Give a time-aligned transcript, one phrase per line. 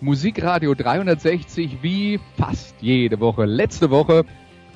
[0.00, 3.46] Musikradio 360 wie fast jede Woche.
[3.46, 4.24] Letzte Woche,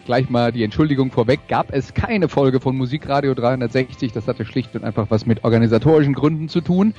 [0.05, 4.13] gleich mal die Entschuldigung vorweg, gab es keine Folge von Musikradio 360.
[4.13, 6.95] Das hatte schlicht und einfach was mit organisatorischen Gründen zu tun.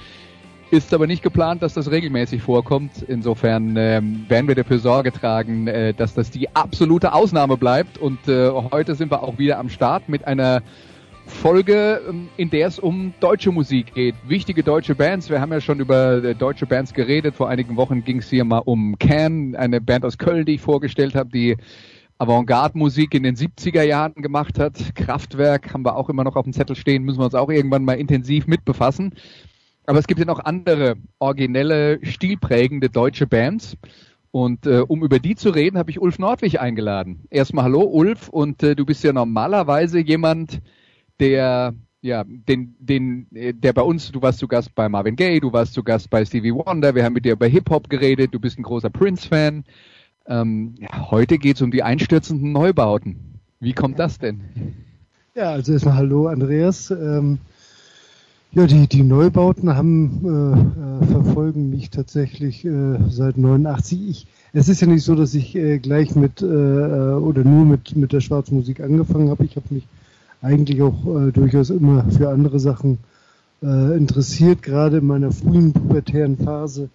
[0.72, 3.04] Ist aber nicht geplant, dass das regelmäßig vorkommt.
[3.08, 7.98] Insofern ähm, werden wir dafür Sorge tragen, äh, dass das die absolute Ausnahme bleibt.
[7.98, 10.63] Und äh, heute sind wir auch wieder am Start mit einer
[11.26, 14.16] Folge, ähm, in der es um deutsche Musik geht.
[14.27, 15.30] Wichtige deutsche Bands.
[15.30, 17.36] Wir haben ja schon über äh, deutsche Bands geredet.
[17.36, 20.62] Vor einigen Wochen ging es hier mal um Can, eine Band aus Köln, die ich
[20.62, 21.58] vorgestellt habe, die
[22.18, 24.96] Avantgarde-Musik in den 70er Jahren gemacht hat.
[24.96, 27.85] Kraftwerk haben wir auch immer noch auf dem Zettel stehen, müssen wir uns auch irgendwann
[27.85, 29.13] mal intensiv mit befassen.
[29.85, 33.77] Aber es gibt ja noch andere originelle, stilprägende deutsche Bands.
[34.32, 37.27] Und äh, um über die zu reden, habe ich Ulf Nordwig eingeladen.
[37.29, 40.62] Erstmal hallo Ulf und äh, du bist ja normalerweise jemand,
[41.24, 45.54] der ja, den, den, der bei uns, du warst zu Gast bei Marvin Gaye, du
[45.54, 48.60] warst zu Gast bei Stevie Wonder, wir haben mit dir über Hip-Hop geredet, du bist
[48.60, 49.63] ein großer Prince-Fan.
[50.27, 53.40] Ähm, ja, heute geht es um die einstürzenden Neubauten.
[53.62, 54.41] Wie kommt das denn?
[55.34, 56.91] Ja, also erstmal hallo Andreas.
[56.91, 57.40] Ähm,
[58.51, 64.09] ja, die, die Neubauten haben, äh, äh, verfolgen mich tatsächlich äh, seit 89.
[64.09, 67.66] Ich, es ist ja nicht so, dass ich äh, gleich mit äh, äh oder nur
[67.66, 69.46] mit, mit der Schwarzmusik angefangen habe.
[69.46, 69.88] Ich habe mich
[70.44, 73.00] eigentlich auch äh, durchaus immer für andere Sachen
[73.63, 76.90] äh, interessiert, gerade in meiner frühen pubertären Phase.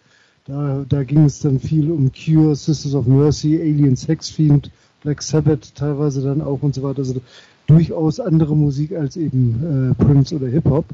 [0.45, 4.71] Da, da ging es dann viel um Cure, Sisters of Mercy, Alien Sex Fiend,
[5.03, 7.01] Black Sabbath teilweise dann auch und so weiter.
[7.01, 7.21] Also
[7.67, 10.87] durchaus andere Musik als eben äh, Prince oder Hip-Hop.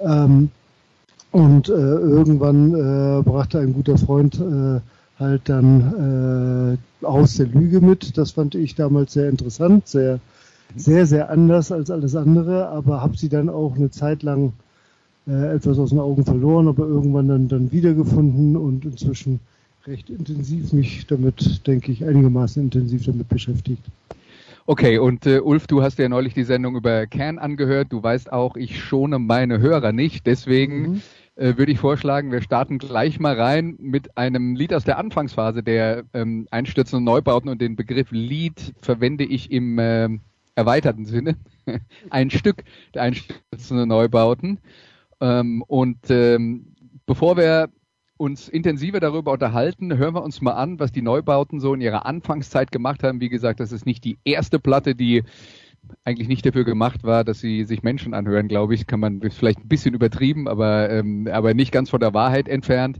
[0.00, 0.50] Ähm,
[1.32, 4.80] und äh, irgendwann äh, brachte ein guter Freund äh,
[5.18, 8.18] halt dann äh, aus der Lüge mit.
[8.18, 10.20] Das fand ich damals sehr interessant, sehr
[10.76, 14.52] sehr, sehr anders als alles andere, aber habe sie dann auch eine Zeit lang
[15.26, 19.40] äh, etwas aus den Augen verloren, aber irgendwann dann, dann wiedergefunden und inzwischen
[19.86, 23.82] recht intensiv mich damit, denke ich, einigermaßen intensiv damit beschäftigt.
[24.66, 27.88] Okay, und äh, Ulf, du hast ja neulich die Sendung über Can angehört.
[27.90, 30.26] Du weißt auch, ich schone meine Hörer nicht.
[30.26, 31.02] Deswegen mhm.
[31.36, 35.62] äh, würde ich vorschlagen, wir starten gleich mal rein mit einem Lied aus der Anfangsphase
[35.62, 40.08] der ähm, einstürzenden Neubauten und den Begriff Lied verwende ich im äh,
[40.60, 41.36] erweiterten Sinne
[42.10, 44.60] ein Stück der einstürzenden Neubauten.
[45.20, 46.76] Ähm, und ähm,
[47.06, 47.70] bevor wir
[48.16, 52.04] uns intensiver darüber unterhalten, hören wir uns mal an, was die Neubauten so in ihrer
[52.04, 53.20] Anfangszeit gemacht haben.
[53.20, 55.22] Wie gesagt, das ist nicht die erste Platte, die
[56.04, 58.86] eigentlich nicht dafür gemacht war, dass sie sich Menschen anhören, glaube ich.
[58.86, 62.98] Kann man vielleicht ein bisschen übertrieben, aber, ähm, aber nicht ganz von der Wahrheit entfernt.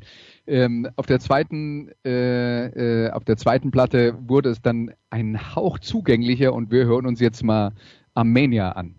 [0.51, 5.79] Ähm, auf der zweiten, äh, äh, auf der zweiten Platte wurde es dann ein Hauch
[5.79, 7.71] zugänglicher und wir hören uns jetzt mal
[8.15, 8.97] Armenia an.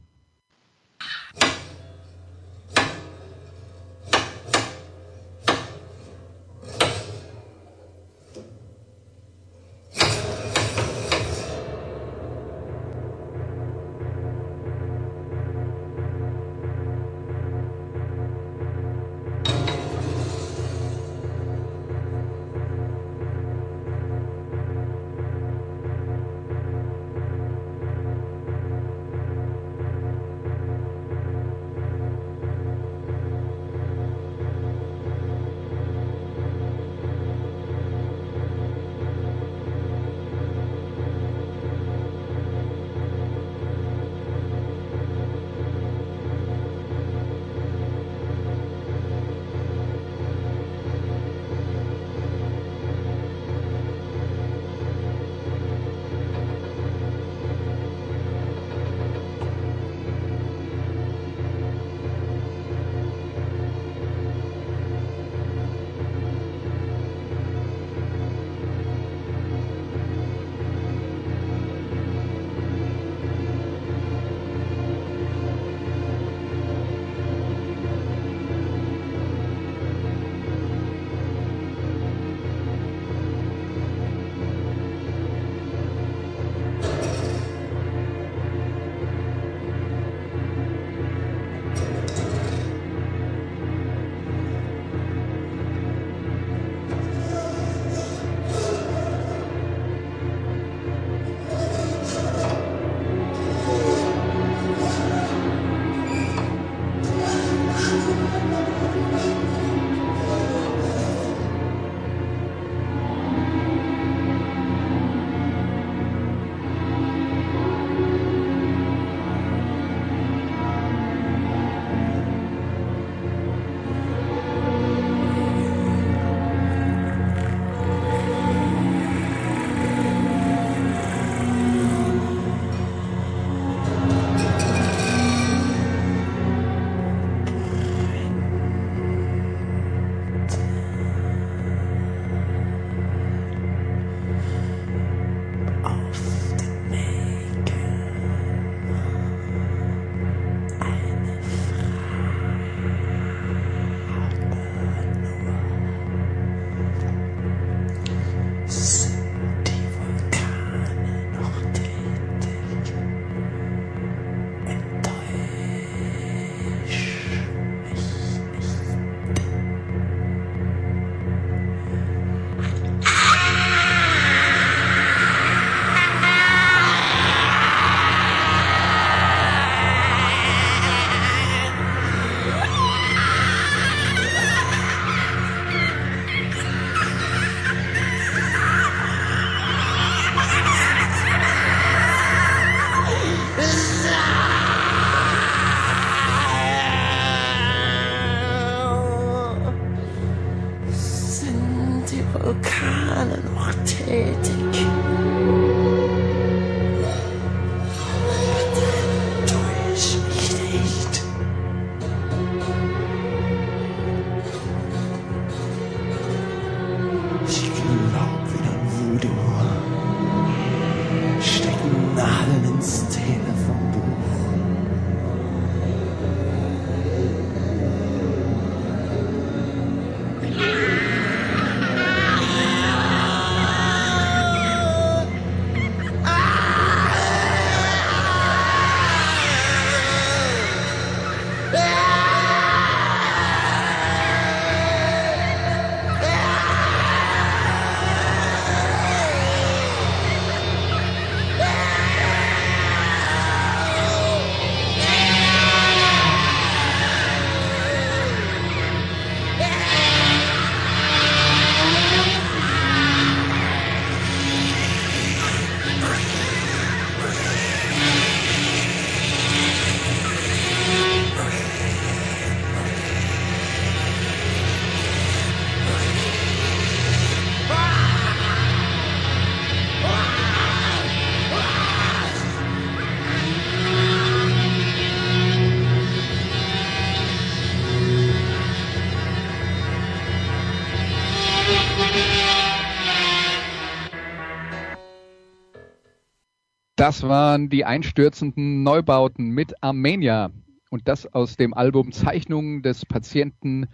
[297.01, 300.51] Das waren die einstürzenden Neubauten mit Armenia
[300.91, 303.87] und das aus dem Album Zeichnungen des Patienten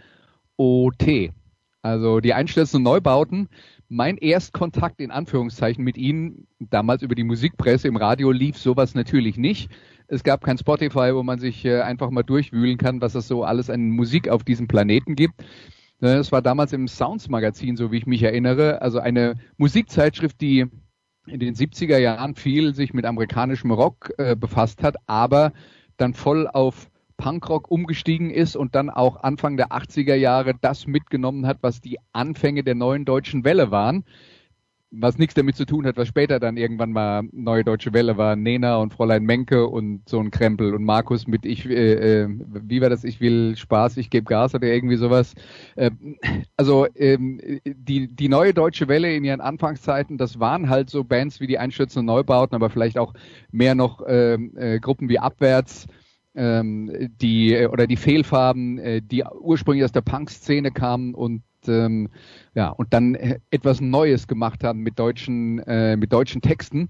[0.58, 1.32] OT.
[1.82, 3.48] Also die einstürzenden Neubauten.
[3.88, 9.38] Mein Erstkontakt in Anführungszeichen mit ihnen, damals über die Musikpresse im Radio lief sowas natürlich
[9.38, 9.72] nicht.
[10.10, 13.46] Es gab kein Spotify, wo man sich äh, einfach mal durchwühlen kann, was es so
[13.46, 15.46] alles an Musik auf diesem Planeten gibt.
[16.02, 20.68] Es war damals im Sounds Magazin, so wie ich mich erinnere, also eine Musikzeitschrift, die
[21.28, 25.54] in den 70er Jahren viel sich mit amerikanischem Rock äh, befasst hat, aber
[25.98, 31.48] dann voll auf Punkrock umgestiegen ist und dann auch Anfang der 80er Jahre das mitgenommen
[31.48, 34.06] hat, was die Anfänge der neuen deutschen Welle waren
[34.92, 38.36] was nichts damit zu tun hat, was später dann irgendwann mal neue deutsche Welle war,
[38.36, 42.82] Nena und Fräulein Menke und so ein Krempel und Markus mit ich, äh, äh, wie
[42.82, 45.34] war das, ich will Spaß, ich gebe Gas oder irgendwie sowas.
[45.76, 45.92] Äh,
[46.56, 51.42] also ähm, die, die neue deutsche Welle in ihren Anfangszeiten, das waren halt so Bands
[51.42, 53.14] wie die Einstürzenden Neubauten, aber vielleicht auch
[53.52, 55.88] mehr noch äh, äh, Gruppen wie Abwärts,
[56.34, 62.10] ähm, die oder die Fehlfarben, äh, die ursprünglich aus der Punk-Szene kamen und ähm,
[62.54, 66.90] ja, und dann äh, etwas Neues gemacht haben mit deutschen, äh, mit deutschen Texten.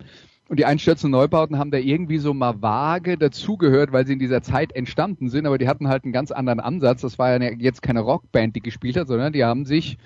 [0.50, 4.42] Und die einstürzenden Neubauten haben da irgendwie so mal vage dazugehört, weil sie in dieser
[4.42, 7.02] Zeit entstanden sind, aber die hatten halt einen ganz anderen Ansatz.
[7.02, 9.98] Das war ja jetzt keine Rockband, die gespielt hat, sondern die haben sich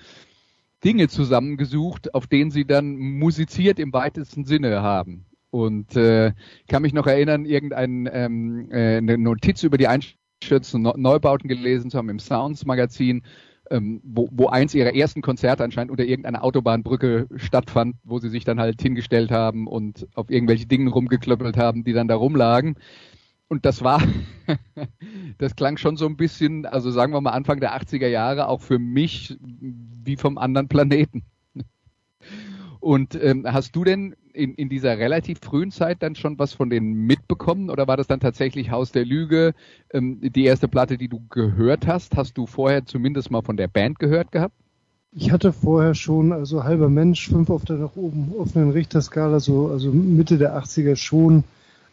[0.84, 5.26] Dinge zusammengesucht, auf denen sie dann musiziert im weitesten Sinne haben.
[5.50, 6.32] Und äh,
[6.66, 12.08] kann mich noch erinnern, irgendeine ähm, äh, Notiz über die einstürzenden Neubauten gelesen zu haben
[12.08, 13.22] im Sounds Magazin,
[13.70, 18.44] ähm, wo, wo eins ihrer ersten Konzerte anscheinend unter irgendeiner Autobahnbrücke stattfand, wo sie sich
[18.44, 22.76] dann halt hingestellt haben und auf irgendwelche Dinge rumgeklöppelt haben, die dann da rumlagen.
[23.48, 24.02] Und das war,
[25.38, 28.62] das klang schon so ein bisschen, also sagen wir mal Anfang der 80er Jahre, auch
[28.62, 31.24] für mich wie vom anderen Planeten.
[32.82, 36.68] Und ähm, hast du denn in, in dieser relativ frühen Zeit dann schon was von
[36.68, 39.54] denen mitbekommen oder war das dann tatsächlich Haus der Lüge,
[39.92, 42.16] ähm, die erste Platte, die du gehört hast?
[42.16, 44.56] Hast du vorher zumindest mal von der Band gehört gehabt?
[45.12, 49.68] Ich hatte vorher schon, also halber Mensch, fünf auf der nach oben offenen Richterskala, so
[49.68, 51.44] also Mitte der 80er schon.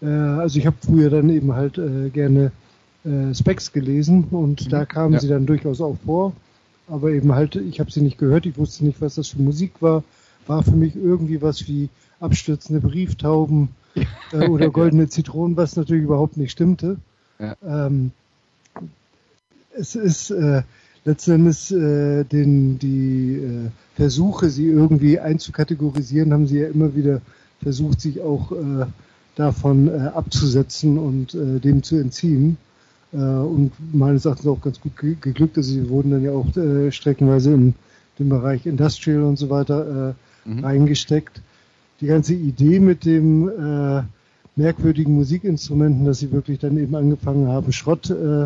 [0.01, 2.51] Äh, also ich habe früher dann eben halt äh, gerne
[3.05, 4.69] äh, Specs gelesen und mhm.
[4.71, 5.19] da kamen ja.
[5.19, 6.33] sie dann durchaus auch vor.
[6.87, 9.73] Aber eben halt, ich habe sie nicht gehört, ich wusste nicht, was das für Musik
[9.81, 10.03] war.
[10.47, 13.69] War für mich irgendwie was wie abstürzende Brieftauben
[14.33, 16.97] äh, oder goldene Zitronen, was natürlich überhaupt nicht stimmte.
[17.39, 17.55] Ja.
[17.65, 18.11] Ähm,
[19.71, 20.63] es ist äh,
[21.05, 27.21] letzten Endes äh, den, die äh, Versuche, sie irgendwie einzukategorisieren, haben sie ja immer wieder
[27.61, 28.85] versucht, sich auch äh,
[29.35, 32.57] davon äh, abzusetzen und äh, dem zu entziehen.
[33.13, 35.57] Äh, und meines Erachtens auch ganz gut ge geglückt.
[35.57, 36.47] Also sie wurden dann ja auch
[36.91, 37.73] streckenweise in
[38.19, 40.15] den Bereich Industrial und so weiter
[40.57, 40.63] mhm.
[40.63, 41.41] reingesteckt
[42.01, 44.03] die ganze Idee mit dem äh,
[44.55, 48.45] merkwürdigen Musikinstrumenten, dass sie wirklich dann eben angefangen haben, Schrott äh,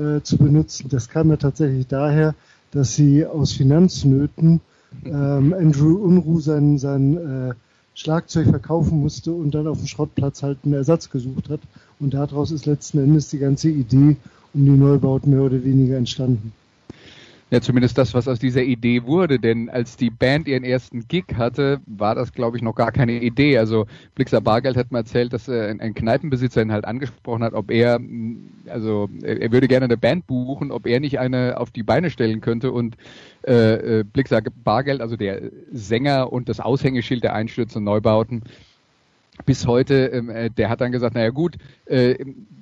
[0.00, 2.34] äh, zu benutzen, das kam ja tatsächlich daher,
[2.70, 4.60] dass sie aus Finanznöten
[5.04, 7.54] ähm, Andrew Unruh sein, sein äh,
[7.94, 11.60] Schlagzeug verkaufen musste und dann auf dem Schrottplatz halt einen Ersatz gesucht hat.
[11.98, 14.16] Und daraus ist letzten Endes die ganze Idee
[14.54, 16.52] um die Neubauten mehr oder weniger entstanden.
[17.50, 21.24] Ja, zumindest das, was aus dieser Idee wurde, denn als die Band ihren ersten Gig
[21.34, 23.58] hatte, war das, glaube ich, noch gar keine Idee.
[23.58, 27.72] Also Blixer Bargeld hat mal erzählt, dass äh, ein Kneipenbesitzer ihn halt angesprochen hat, ob
[27.72, 27.98] er,
[28.68, 32.40] also er würde gerne eine Band buchen, ob er nicht eine auf die Beine stellen
[32.40, 32.96] könnte und
[33.44, 38.44] äh, äh Blixer Bargeld, also der Sänger und das Aushängeschild der Einstürze und Neubauten,
[39.46, 41.56] bis heute, ähm, äh, der hat dann gesagt, naja gut,
[41.86, 42.16] äh,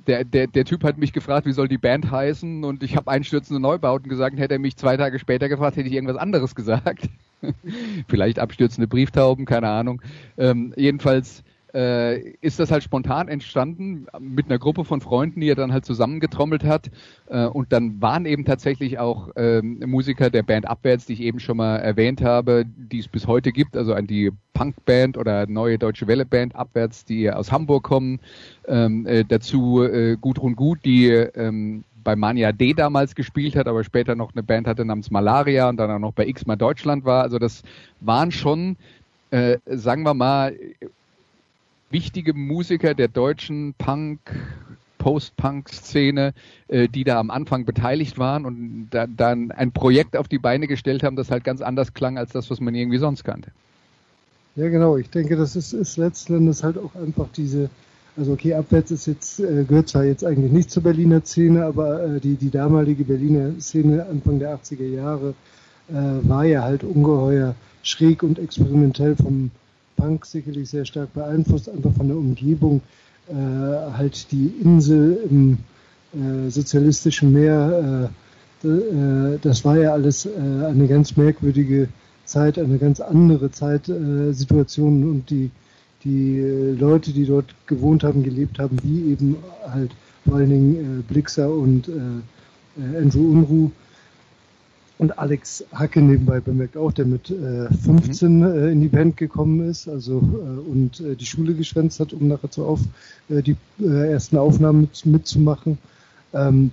[0.06, 3.10] der, der, der Typ hat mich gefragt, wie soll die Band heißen und ich habe
[3.10, 7.08] einstürzende Neubauten gesagt, hätte er mich zwei Tage später gefragt, hätte ich irgendwas anderes gesagt.
[8.08, 10.02] Vielleicht abstürzende Brieftauben, keine Ahnung.
[10.36, 11.44] Ähm, jedenfalls
[11.74, 15.84] äh, ist das halt spontan entstanden mit einer Gruppe von Freunden, die er dann halt
[15.84, 16.90] zusammengetrommelt hat.
[17.28, 21.40] Äh, und dann waren eben tatsächlich auch äh, Musiker der Band Abwärts, die ich eben
[21.40, 25.78] schon mal erwähnt habe, die es bis heute gibt, also an die Punkband oder neue
[25.78, 28.20] Deutsche Welle Band Abwärts, die aus Hamburg kommen.
[28.66, 33.84] Ähm, äh, dazu äh, Gudrun Gut, die ähm, bei Mania D damals gespielt hat, aber
[33.84, 37.04] später noch eine Band hatte namens Malaria und dann auch noch bei X mal Deutschland
[37.04, 37.22] war.
[37.22, 37.62] Also das
[38.00, 38.76] waren schon,
[39.30, 40.56] äh, sagen wir mal,
[41.90, 44.20] wichtige Musiker der deutschen Punk,
[44.98, 46.34] Post-Punk-Szene,
[46.68, 50.66] äh, die da am Anfang beteiligt waren und da, dann ein Projekt auf die Beine
[50.66, 53.50] gestellt haben, das halt ganz anders klang als das, was man irgendwie sonst kannte.
[54.56, 54.96] Ja, genau.
[54.96, 57.70] Ich denke, das ist, ist letzten Endes halt auch einfach diese,
[58.16, 62.02] also okay, abwärts ist jetzt, äh, gehört zwar jetzt eigentlich nicht zur Berliner Szene, aber
[62.04, 65.34] äh, die, die damalige Berliner Szene Anfang der 80er Jahre
[65.88, 65.94] äh,
[66.28, 69.52] war ja halt ungeheuer schräg und experimentell vom,
[69.98, 72.80] Punk sicherlich sehr stark beeinflusst, einfach von der Umgebung.
[73.28, 75.58] Äh, halt die Insel im
[76.14, 78.10] äh, sozialistischen Meer,
[78.64, 80.30] äh, äh das war ja alles äh,
[80.66, 81.88] eine ganz merkwürdige
[82.24, 85.50] Zeit, eine ganz andere Zeitsituation und die,
[86.04, 86.40] die
[86.78, 89.36] Leute, die dort gewohnt haben, gelebt haben, wie eben
[89.70, 89.90] halt
[90.24, 91.90] vor allen Dingen Blixer und
[92.76, 93.70] Andrew Unruh,
[94.98, 98.44] und Alex Hacke nebenbei bemerkt auch, der mit äh, 15 mhm.
[98.44, 102.26] äh, in die Band gekommen ist, also äh, und äh, die Schule geschwänzt hat, um
[102.26, 102.80] nachher zu auf
[103.28, 105.78] äh, die äh, ersten Aufnahmen mit, mitzumachen.
[106.34, 106.72] Ähm,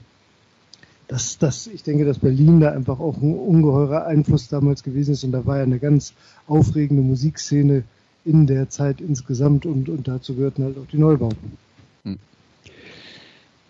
[1.08, 5.24] dass, dass ich denke, dass Berlin da einfach auch ein ungeheurer Einfluss damals gewesen ist
[5.24, 6.14] und da war ja eine ganz
[6.48, 7.84] aufregende Musikszene
[8.26, 11.58] in der Zeit insgesamt und, und dazu gehörten halt auch die Neubauten.
[12.06, 12.18] Hm.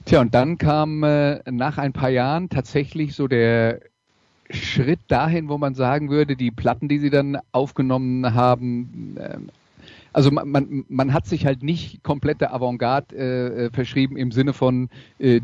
[0.06, 3.82] Tja, und dann kam äh, nach ein paar Jahren tatsächlich so der
[4.50, 9.38] Schritt dahin, wo man sagen würde, die Platten, die sie dann aufgenommen haben, äh,
[10.14, 14.32] also man, man, man hat sich halt nicht komplett der Avantgarde äh, äh, verschrieben im
[14.32, 15.42] Sinne von äh,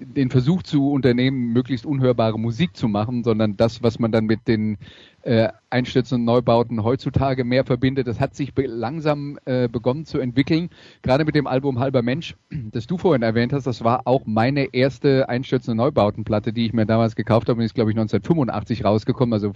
[0.00, 4.48] den Versuch zu unternehmen, möglichst unhörbare Musik zu machen, sondern das, was man dann mit
[4.48, 4.78] den
[5.24, 8.06] äh, Einstürzen und Neubauten heutzutage mehr verbindet.
[8.06, 10.70] Das hat sich langsam äh, begonnen zu entwickeln.
[11.02, 14.74] Gerade mit dem Album Halber Mensch, das du vorhin erwähnt hast, das war auch meine
[14.74, 18.84] erste Einstürzen und Neubautenplatte, die ich mir damals gekauft habe und ist, glaube ich, 1985
[18.84, 19.52] rausgekommen, also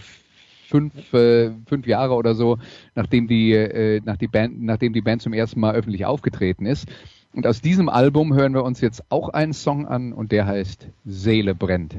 [0.67, 2.59] fünf, äh, fünf Jahre oder so,
[2.95, 6.89] nachdem die, äh, nach die Band, nachdem die Band zum ersten Mal öffentlich aufgetreten ist.
[7.35, 10.89] Und aus diesem Album hören wir uns jetzt auch einen Song an und der heißt
[11.05, 11.97] Seele brennt.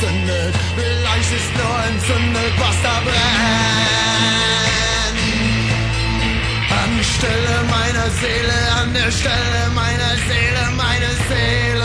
[0.00, 0.54] Entzündet.
[0.76, 3.20] Vielleicht ist nur entzündet, was da brennt.
[6.84, 11.79] Anstelle meiner Seele, an der Stelle meiner Seele, meine Seele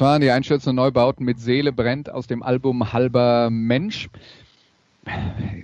[0.00, 4.08] Waren die einstürzenden Neubauten mit Seele brennt aus dem Album Halber Mensch.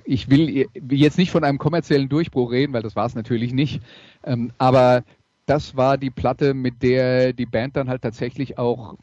[0.05, 3.81] Ich will jetzt nicht von einem kommerziellen Durchbruch reden, weil das war es natürlich nicht.
[4.25, 5.05] Ähm, aber
[5.46, 8.96] das war die Platte, mit der die Band dann halt tatsächlich auch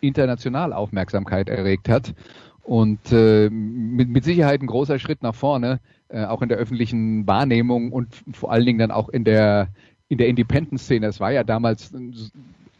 [0.00, 2.14] international Aufmerksamkeit erregt hat.
[2.62, 7.26] Und äh, mit, mit Sicherheit ein großer Schritt nach vorne, äh, auch in der öffentlichen
[7.26, 9.68] Wahrnehmung und vor allen Dingen dann auch in der
[10.08, 11.06] in der Independent-Szene.
[11.06, 11.90] Es war ja damals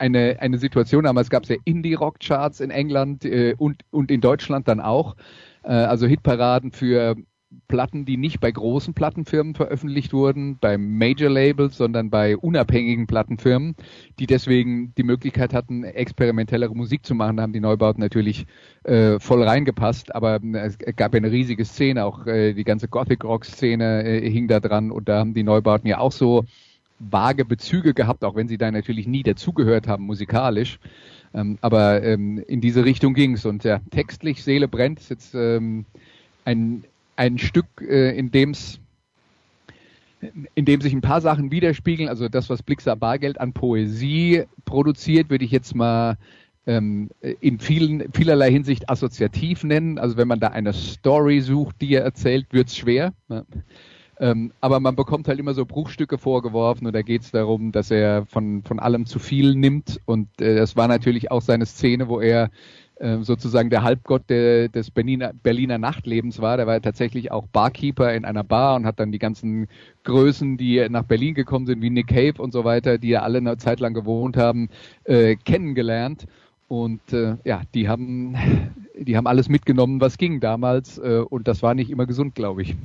[0.02, 4.66] eine, eine Situation, damals gab es ja Indie-Rock-Charts in England äh, und, und in Deutschland
[4.66, 5.14] dann auch.
[5.62, 7.16] Äh, also Hitparaden für
[7.68, 13.76] Platten, die nicht bei großen Plattenfirmen veröffentlicht wurden, bei Major Labels, sondern bei unabhängigen Plattenfirmen,
[14.18, 17.36] die deswegen die Möglichkeit hatten, experimentellere Musik zu machen.
[17.36, 18.46] Da haben die Neubauten natürlich
[18.84, 22.88] äh, voll reingepasst, aber äh, es gab ja eine riesige Szene, auch äh, die ganze
[22.88, 26.44] Gothic-Rock-Szene äh, hing da dran und da haben die Neubauten ja auch so
[27.10, 30.78] vage Bezüge gehabt, auch wenn sie da natürlich nie dazugehört haben musikalisch.
[31.34, 35.86] Ähm, aber ähm, in diese Richtung ging's und ja, textlich Seele brennt ist jetzt ähm,
[36.44, 36.84] ein
[37.16, 38.80] ein Stück, äh, in dem's
[40.54, 45.30] in dem sich ein paar Sachen widerspiegeln, also das, was Blixer Bargeld an Poesie produziert,
[45.30, 46.16] würde ich jetzt mal
[46.64, 47.10] ähm,
[47.40, 49.98] in vielen, vielerlei Hinsicht assoziativ nennen.
[49.98, 53.14] Also wenn man da eine Story sucht, die er erzählt, wird's schwer.
[53.28, 53.44] Ne?
[54.22, 57.90] Ähm, aber man bekommt halt immer so Bruchstücke vorgeworfen und da geht es darum, dass
[57.90, 60.00] er von, von allem zu viel nimmt.
[60.04, 62.52] Und äh, das war natürlich auch seine Szene, wo er
[63.00, 66.56] äh, sozusagen der Halbgott de, des Berliner, Berliner Nachtlebens war.
[66.56, 69.66] Der war tatsächlich auch Barkeeper in einer Bar und hat dann die ganzen
[70.04, 73.38] Größen, die nach Berlin gekommen sind, wie Nick Cave und so weiter, die ja alle
[73.38, 74.68] eine Zeit lang gewohnt haben,
[75.02, 76.26] äh, kennengelernt.
[76.68, 78.36] Und äh, ja, die haben,
[78.96, 80.98] die haben alles mitgenommen, was ging damals.
[80.98, 82.76] Äh, und das war nicht immer gesund, glaube ich.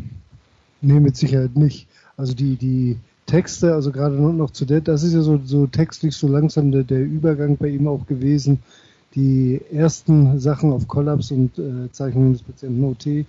[0.82, 1.88] Nee, mit Sicherheit nicht.
[2.18, 6.16] Also die, die Texte, also gerade noch zu der, das ist ja so, so textlich
[6.16, 8.60] so langsam der, der Übergang bei ihm auch gewesen.
[9.16, 13.26] Die ersten Sachen auf Kollaps und äh, Zeichnungen des Patienten OT,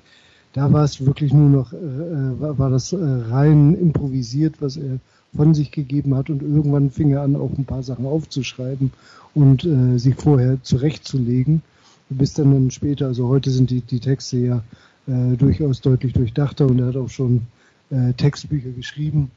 [0.52, 4.98] da war es wirklich nur noch, äh, war, war das äh, rein improvisiert, was er
[5.34, 8.92] von sich gegeben hat und irgendwann fing er an, auch ein paar Sachen aufzuschreiben
[9.34, 11.62] und äh, sich vorher zurechtzulegen,
[12.08, 14.62] bis dann, dann später, also heute sind die, die Texte ja
[15.08, 17.42] äh, durchaus deutlich durchdachter und er hat auch schon
[17.90, 19.30] äh, Textbücher geschrieben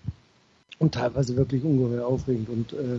[0.80, 2.50] und teilweise wirklich ungeheuer aufregend.
[2.50, 2.96] Und äh,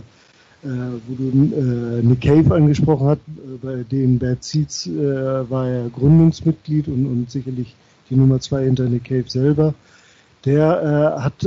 [0.67, 3.19] äh, wo du äh, Nick Cave angesprochen hast,
[3.61, 7.75] bei den Bad Seeds war er Gründungsmitglied und, und sicherlich
[8.09, 9.75] die Nummer zwei hinter Nick Cave selber.
[10.45, 11.41] Der hat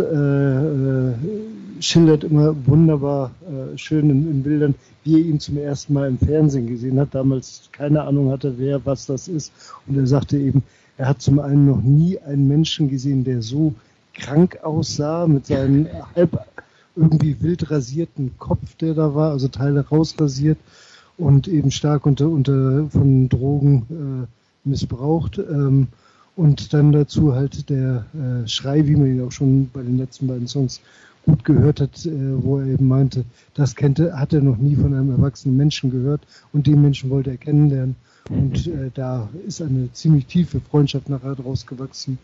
[1.80, 3.30] schildert immer wunderbar
[3.76, 7.14] schön in, in Bildern, wie er ihn zum ersten Mal im Fernsehen gesehen hat.
[7.14, 9.52] Damals keine Ahnung hatte, wer was das ist.
[9.86, 10.62] Und er sagte eben,
[10.98, 13.74] er hat zum einen noch nie einen Menschen gesehen, der so
[14.14, 16.38] krank aussah, mit seinem halb
[16.94, 20.58] irgendwie wild rasierten Kopf, der da war, also Teile rausrasiert
[21.18, 24.26] und eben stark unter, unter von Drogen
[24.64, 25.38] äh, missbraucht.
[25.38, 25.88] Ähm,
[26.34, 30.26] und dann dazu halt der äh, Schrei, wie man ihn auch schon bei den letzten
[30.26, 30.80] beiden Songs
[31.24, 32.10] gut gehört hat, äh,
[32.42, 35.90] wo er eben meinte, das kennt er, hat er noch nie von einem erwachsenen Menschen
[35.90, 36.20] gehört
[36.52, 37.96] und den Menschen wollte er kennenlernen.
[38.30, 42.18] Und äh, da ist eine ziemlich tiefe Freundschaft nachher draus gewachsen.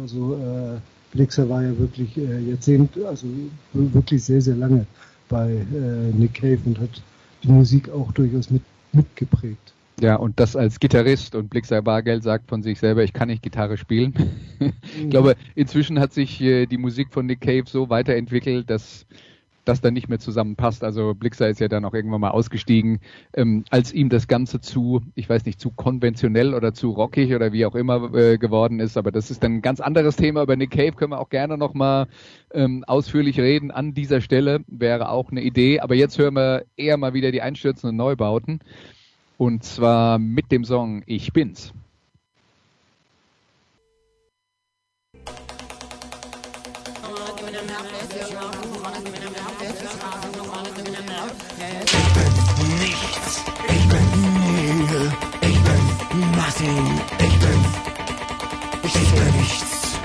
[0.00, 0.78] Also äh,
[1.12, 3.26] Blixer war ja wirklich äh, Jahrzehnt, also
[3.72, 4.86] wirklich sehr, sehr lange
[5.28, 7.02] bei äh, Nick Cave und hat
[7.42, 9.72] die Musik auch durchaus mit, mitgeprägt.
[10.00, 13.42] Ja, und das als Gitarrist und Blixer Bargeld sagt von sich selber, ich kann nicht
[13.42, 14.12] Gitarre spielen.
[14.98, 19.06] ich glaube, inzwischen hat sich äh, die Musik von Nick Cave so weiterentwickelt, dass
[19.68, 20.84] das dann nicht mehr zusammenpasst.
[20.84, 23.00] Also Blixer ist ja dann auch irgendwann mal ausgestiegen,
[23.34, 27.52] ähm, als ihm das Ganze zu, ich weiß nicht, zu konventionell oder zu rockig oder
[27.52, 28.96] wie auch immer äh, geworden ist.
[28.96, 30.42] Aber das ist dann ein ganz anderes Thema.
[30.42, 32.06] Über Nick Cave können wir auch gerne nochmal
[32.54, 33.70] ähm, ausführlich reden.
[33.70, 35.80] An dieser Stelle wäre auch eine Idee.
[35.80, 38.60] Aber jetzt hören wir eher mal wieder die einstürzenden Neubauten.
[39.38, 41.74] Und zwar mit dem Song Ich bin's.
[56.56, 57.00] Nothing.
[57.18, 57.64] Ich bin.
[58.82, 59.98] Ich bin nichts.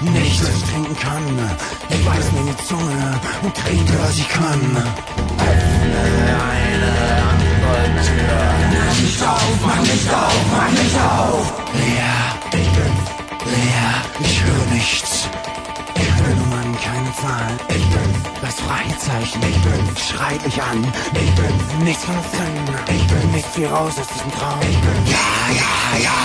[0.00, 1.50] Nichts, was ich trinken kann.
[1.88, 4.76] Ich beiß mir die Zunge und trinke, was ich kann.
[5.38, 6.02] Öffne
[6.50, 6.90] eine
[7.30, 8.34] andere Tür.
[8.86, 11.52] Mach nicht auf, mach nicht auf, mach nicht auf.
[11.74, 12.92] Leer, ich bin
[13.52, 13.94] leer.
[14.20, 15.28] Ich höre nichts.
[17.20, 17.58] Zahlen.
[17.68, 18.10] Ich bin
[18.42, 19.40] das Fragezeichen.
[19.48, 20.84] Ich bin, schreit mich an.
[21.14, 22.74] Ich bin nichts von drin.
[22.88, 24.60] Ich bin nichts wie raus aus diesem Traum.
[24.62, 25.72] Ich bin, ja, ja,
[26.02, 26.18] ja.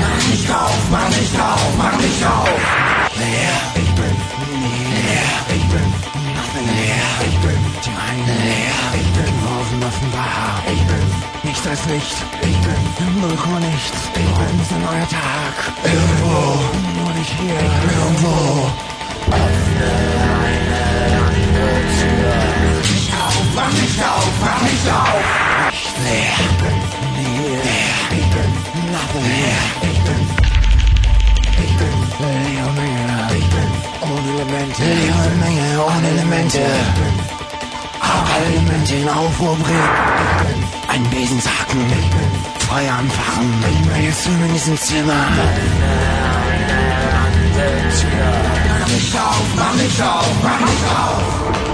[0.00, 2.60] Mach nicht auf, mach nicht auf, mach nicht auf.
[3.16, 3.56] Leer.
[3.76, 4.16] Ich bin
[4.62, 5.30] leer.
[5.56, 5.88] Ich bin
[6.36, 7.10] nothing leer.
[7.28, 8.78] Ich bin die reine leer.
[9.00, 10.62] Ich bin offen, offenbar.
[10.66, 10.97] Ich bin
[11.48, 12.16] nichts als Licht.
[12.42, 13.98] Ich bin Komma nichts.
[14.14, 15.54] Ich bin ein neuer Tag.
[15.82, 16.36] Irgendwo.
[16.98, 17.60] Nur nicht hier.
[17.98, 18.70] Irgendwo.
[19.32, 19.90] Öffne
[20.44, 20.80] eine
[21.28, 22.36] andere Tür.
[22.92, 25.24] Nicht auf, mach nicht auf, mach nicht auf.
[25.70, 26.36] Nicht leer.
[26.40, 26.76] Ich bin
[27.16, 27.64] leer.
[28.18, 28.50] Ich bin
[28.92, 29.62] nothing leer.
[29.90, 30.20] Ich bin
[31.64, 33.06] ich bin Leer Menge.
[33.38, 33.70] Ich bin
[34.10, 34.82] ohne Elemente.
[34.82, 36.60] Leere Menge ohne Elemente.
[38.00, 40.67] Alle Elemente in Aufruhr bringen.
[40.98, 41.80] Ein Besensacken.
[42.68, 43.64] Feuer anfachen.
[44.02, 45.28] Jetzt sind wir in diesem Zimmer.
[48.80, 51.67] Mach nicht auf, mach nicht auf, mach nicht auf.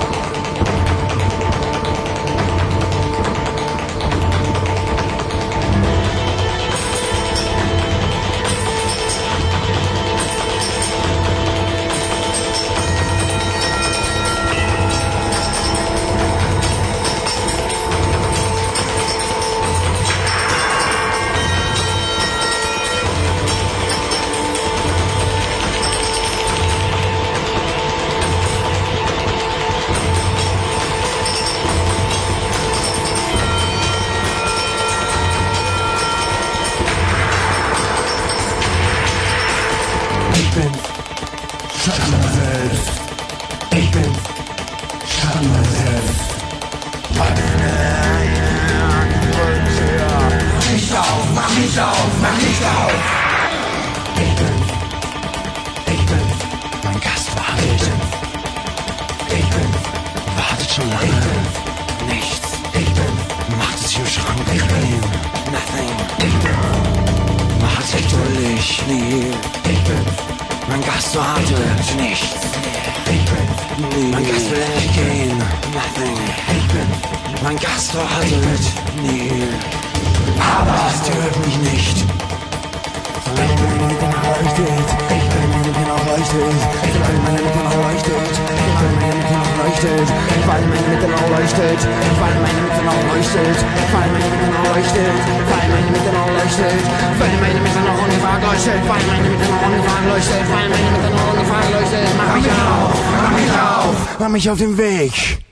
[90.46, 91.80] Weil meine Mitte noch leuchtet,
[92.20, 93.56] weil meine Mitte noch leuchtet,
[93.92, 95.14] weil meine Mitte noch leuchtet,
[95.50, 96.80] weil meine Mitte noch leuchtet,
[97.18, 101.10] weil meine Mitte noch ungefähr leuchtet, weil meine Mitte noch ungefähr leuchtet, weil meine Mitte
[101.14, 105.44] noch ungefähr leuchtet, mach mich auf, mach mich auf, mach mich auf den Weg.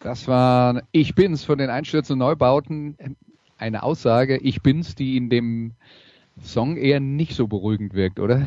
[0.00, 2.96] Das war Ich bin's von den einstürzenden Neubauten.
[3.58, 5.72] Eine Aussage, Ich bin's, die in dem
[6.42, 8.46] Song eher nicht so beruhigend wirkt, oder?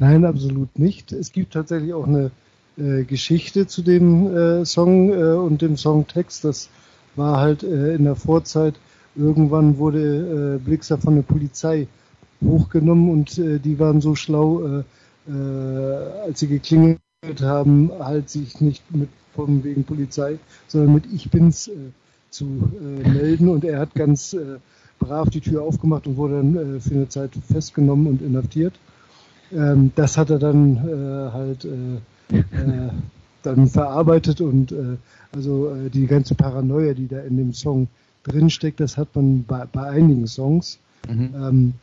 [0.00, 1.12] Nein, absolut nicht.
[1.12, 2.32] Es gibt tatsächlich auch eine
[2.78, 6.44] äh, Geschichte zu dem äh, Song äh, und dem Songtext.
[6.44, 6.68] Das
[7.16, 8.74] war halt äh, in der Vorzeit.
[9.16, 11.88] Irgendwann wurde äh, Blixer von der Polizei
[12.40, 14.84] hochgenommen und die waren so schlau,
[15.26, 17.00] als sie geklingelt
[17.40, 20.38] haben, halt sich nicht mit von wegen Polizei,
[20.68, 21.68] sondern mit Ich bin's
[22.30, 22.44] zu
[23.02, 24.36] melden und er hat ganz
[25.00, 28.74] brav die Tür aufgemacht und wurde dann für eine Zeit festgenommen und inhaftiert.
[29.52, 30.80] Ähm, das hat er dann
[31.32, 31.66] halt
[32.30, 32.90] äh,
[33.42, 34.96] dann verarbeitet und äh,
[35.32, 37.88] also äh, die ganze Paranoia, die da in dem Song
[38.24, 40.78] drinsteckt, das hat man bei, bei einigen Songs.
[41.08, 41.34] Mhm.
[41.34, 41.74] Ähm,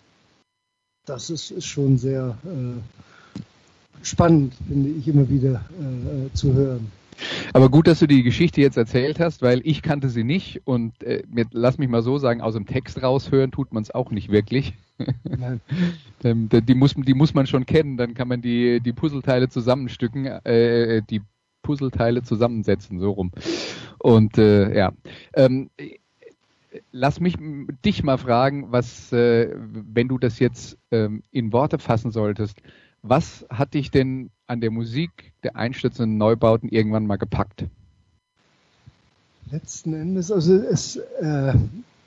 [1.05, 6.91] das ist, ist schon sehr äh, spannend, finde ich immer wieder äh, zu hören.
[7.53, 11.03] Aber gut, dass du die Geschichte jetzt erzählt hast, weil ich kannte sie nicht und
[11.03, 14.11] äh, mir, lass mich mal so sagen, aus dem Text raushören tut man es auch
[14.11, 14.73] nicht wirklich.
[16.23, 21.01] Die, muss, die muss man schon kennen, dann kann man die, die Puzzleteile zusammenstücken, äh,
[21.09, 21.21] die
[21.61, 23.31] Puzzleteile zusammensetzen, so rum.
[23.99, 24.93] Und äh, ja.
[25.33, 25.69] Ähm,
[26.91, 27.35] lass mich
[27.83, 32.61] dich mal fragen, was, äh, wenn du das jetzt ähm, in Worte fassen solltest,
[33.07, 37.65] was hat dich denn an der Musik der einstürzenden Neubauten irgendwann mal gepackt?
[39.51, 41.53] Letzten Endes, also es, äh,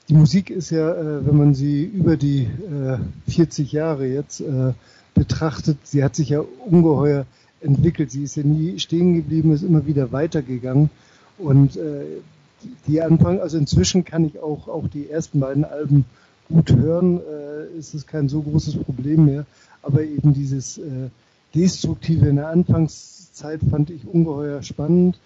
[0.08, 2.98] die Musik ist ja, äh, wenn man sie über die äh,
[3.30, 4.72] 40 Jahre jetzt äh,
[5.14, 7.26] betrachtet, sie hat sich ja ungeheuer
[7.60, 8.10] entwickelt.
[8.10, 10.90] Sie ist ja nie stehen geblieben, ist immer wieder weitergegangen.
[11.38, 12.04] Und äh,
[12.86, 16.04] die Anfang, also inzwischen kann ich auch, auch die ersten beiden Alben
[16.48, 19.46] gut hören, äh, ist es kein so großes Problem mehr.
[19.82, 21.10] Aber eben dieses äh,
[21.54, 25.18] Destruktive in der Anfangszeit fand ich ungeheuer spannend.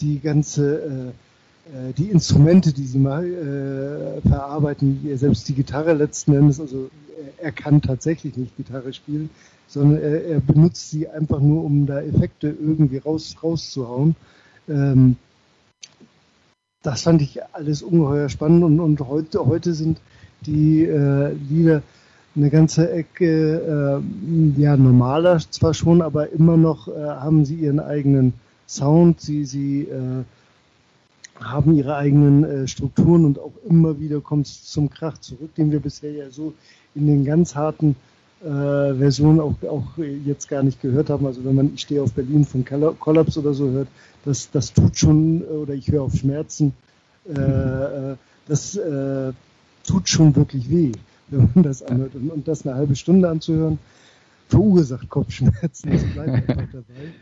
[0.00, 6.34] Die ganze, äh, äh, die Instrumente, die sie mal äh, verarbeiten, selbst die Gitarre letzten
[6.34, 6.90] Endes, also
[7.38, 9.30] er kann tatsächlich nicht Gitarre spielen,
[9.66, 14.14] sondern er, er benutzt sie einfach nur, um da Effekte irgendwie raus, rauszuhauen.
[14.68, 15.16] Ähm,
[16.82, 19.98] das fand ich alles ungeheuer spannend und, und heute, heute sind
[20.42, 21.82] die äh, Lieder
[22.36, 27.80] eine ganze Ecke äh, ja normaler zwar schon, aber immer noch äh, haben sie ihren
[27.80, 28.34] eigenen
[28.68, 30.24] Sound, sie sie äh,
[31.40, 35.70] haben ihre eigenen äh, Strukturen und auch immer wieder kommt es zum Krach zurück, den
[35.70, 36.52] wir bisher ja so
[36.94, 37.96] in den ganz harten
[38.42, 41.26] äh, Versionen auch, auch jetzt gar nicht gehört haben.
[41.26, 43.88] Also wenn man Ich stehe auf Berlin von Collapse oder so hört,
[44.24, 46.72] das, das tut schon, oder ich höre auf Schmerzen,
[47.28, 48.16] äh, äh
[48.48, 49.32] das äh,
[49.84, 50.92] tut schon wirklich weh
[51.28, 52.14] wenn man das anhört.
[52.14, 53.78] Und, und das eine halbe Stunde anzuhören,
[54.48, 55.90] verursacht Kopfschmerzen.
[55.90, 57.12] Das bleibt einfach dabei.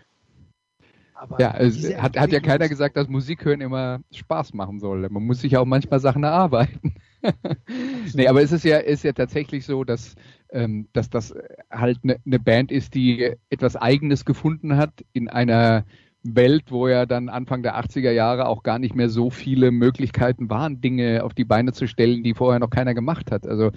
[1.14, 5.08] Aber ja, es hat, hat ja keiner gesagt, dass Musik hören immer Spaß machen soll.
[5.08, 6.94] Man muss sich auch manchmal Sachen erarbeiten.
[8.14, 10.16] nee, aber es ist ja, ist ja tatsächlich so, dass,
[10.50, 11.32] ähm, dass das
[11.70, 15.84] halt eine ne Band ist, die etwas Eigenes gefunden hat in einer
[16.24, 20.50] Welt, wo ja dann Anfang der 80er Jahre auch gar nicht mehr so viele Möglichkeiten
[20.50, 23.46] waren, Dinge auf die Beine zu stellen, die vorher noch keiner gemacht hat.
[23.46, 23.70] Also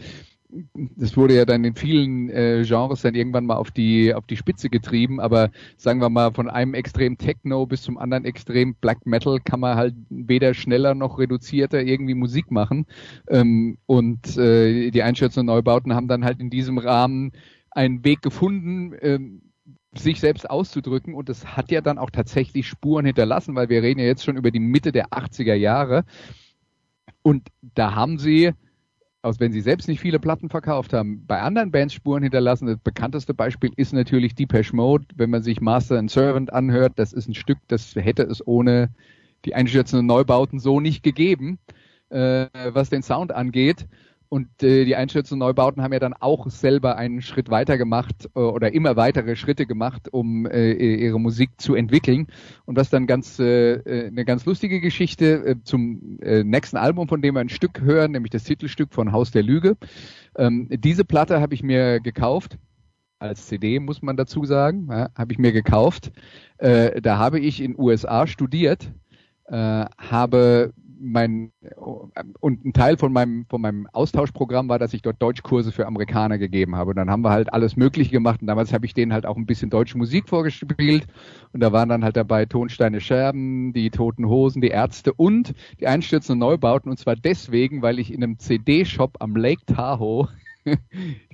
[0.95, 4.37] das wurde ja dann in vielen äh, Genres dann irgendwann mal auf die auf die
[4.37, 9.05] Spitze getrieben, aber sagen wir mal von einem Extrem Techno bis zum anderen Extrem Black
[9.05, 12.85] Metal kann man halt weder schneller noch reduzierter irgendwie Musik machen.
[13.27, 17.33] Ähm, und äh, die Einschätzung Neubauten haben dann halt in diesem Rahmen
[17.71, 19.41] einen Weg gefunden, ähm,
[19.93, 23.99] sich selbst auszudrücken und es hat ja dann auch tatsächlich Spuren hinterlassen, weil wir reden
[23.99, 26.03] ja jetzt schon über die Mitte der 80er Jahre
[27.27, 28.53] und da haben sie,
[29.21, 32.67] aus wenn sie selbst nicht viele Platten verkauft haben, bei anderen Bands Spuren hinterlassen.
[32.67, 37.13] Das bekannteste Beispiel ist natürlich Depeche Mode, wenn man sich Master and Servant anhört, das
[37.13, 38.91] ist ein Stück, das hätte es ohne
[39.45, 41.59] die einstürzenden Neubauten so nicht gegeben,
[42.09, 43.87] äh, was den Sound angeht.
[44.29, 48.39] Und äh, die Einschätzung Neubauten haben ja dann auch selber einen Schritt weiter gemacht äh,
[48.39, 52.27] oder immer weitere Schritte gemacht, um äh, ihre Musik zu entwickeln.
[52.65, 57.07] Und was dann ganz äh, äh, eine ganz lustige Geschichte äh, zum äh, nächsten Album,
[57.07, 59.77] von dem wir ein Stück hören, nämlich das Titelstück von Haus der Lüge.
[60.37, 62.57] Ähm, diese Platte habe ich mir gekauft
[63.19, 66.11] als CD muss man dazu sagen, ja, habe ich mir gekauft.
[66.57, 68.91] Äh, da habe ich in USA studiert,
[69.45, 71.51] äh, habe mein
[72.39, 76.37] und ein Teil von meinem von meinem Austauschprogramm war, dass ich dort Deutschkurse für Amerikaner
[76.37, 76.91] gegeben habe.
[76.91, 78.41] Und dann haben wir halt alles Mögliche gemacht.
[78.41, 81.07] Und damals habe ich denen halt auch ein bisschen deutsche Musik vorgespielt.
[81.53, 85.87] Und da waren dann halt dabei Tonsteine Scherben, die Toten Hosen, die Ärzte und die
[85.87, 86.89] einstürzenden Neubauten.
[86.89, 90.29] Und zwar deswegen, weil ich in einem CD-Shop am Lake Tahoe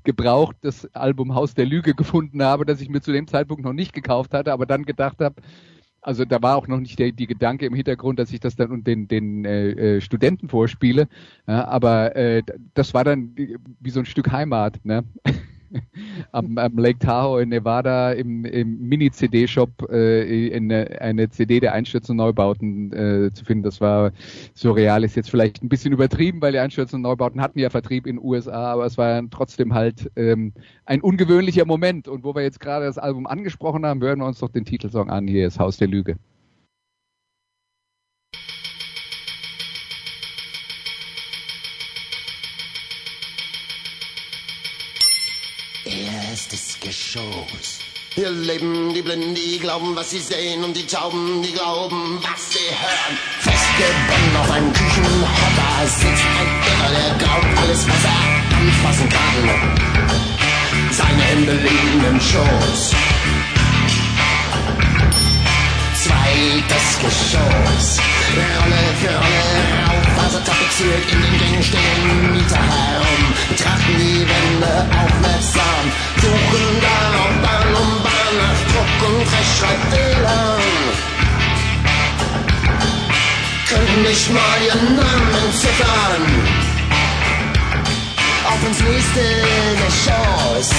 [0.04, 3.74] gebraucht das Album Haus der Lüge gefunden habe, das ich mir zu dem Zeitpunkt noch
[3.74, 5.42] nicht gekauft hatte, aber dann gedacht habe,
[6.04, 8.84] also da war auch noch nicht der, die Gedanke im Hintergrund, dass ich das dann
[8.84, 11.08] den, den äh, äh, Studenten vorspiele.
[11.48, 14.80] Ja, aber äh, das war dann wie so ein Stück Heimat.
[14.84, 15.04] Ne?
[16.32, 22.16] Am, am Lake Tahoe in Nevada im, im Mini-CD-Shop äh, eine, eine CD der Einstürzen
[22.16, 23.64] Neubauten äh, zu finden.
[23.64, 24.12] Das war
[24.54, 28.18] surreal, ist jetzt vielleicht ein bisschen übertrieben, weil die Einstürzen Neubauten hatten ja Vertrieb in
[28.18, 30.54] den USA, aber es war trotzdem halt ähm,
[30.86, 32.08] ein ungewöhnlicher Moment.
[32.08, 35.10] Und wo wir jetzt gerade das Album angesprochen haben, hören wir uns doch den Titelsong
[35.10, 35.28] an.
[35.28, 36.18] Hier ist Haus der Lüge.
[46.34, 47.78] festes Geschoss.
[48.16, 52.54] Hier leben die Blinden, die glauben, was sie sehen, und die Tauben, die glauben, was
[52.54, 53.16] sie hören.
[53.40, 59.38] Festgebunden auf einem Küchenhocker sitzt ein Irrer, der glaubt, alles, was er anfassen kann,
[60.90, 62.82] seine Hände liegen im Schoß.
[66.04, 68.00] Zweites Geschoss,
[68.58, 69.46] Rolle für Rolle,
[69.86, 75.84] Rauchfaser also tapeziert in den Gängen stehen Mieter herum betrachten die Wände aufmerksam,
[76.22, 80.62] suchen da und Bahn um Bahn nach Druck und Rechtschreibfehlern.
[83.70, 86.24] Könnten nicht mal ihren Namen ziffern.
[88.46, 89.22] Auf ins nächste
[89.82, 90.70] der Shows.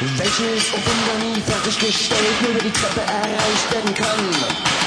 [0.00, 0.80] welches auf
[1.20, 4.77] nie fertiggestellt nur über die Treppe erreicht werden kann.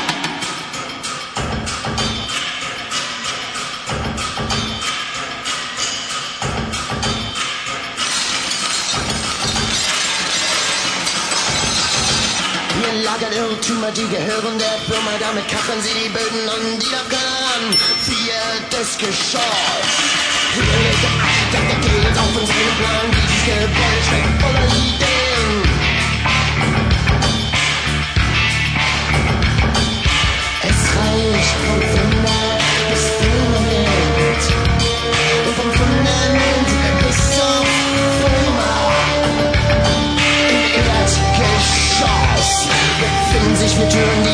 [13.11, 17.39] Lagern Irrtümer, die gehören der Firma, damit kachen sie die Böden an, die darf keiner
[17.45, 17.65] ran.
[18.07, 19.91] Viertes Geschoss.
[20.53, 21.03] Hier legt
[21.53, 25.51] der geht auf in seinen Plan, dieses Gebäude schmeckt voller Ideen.
[30.69, 32.10] Es reicht vom
[43.77, 44.30] return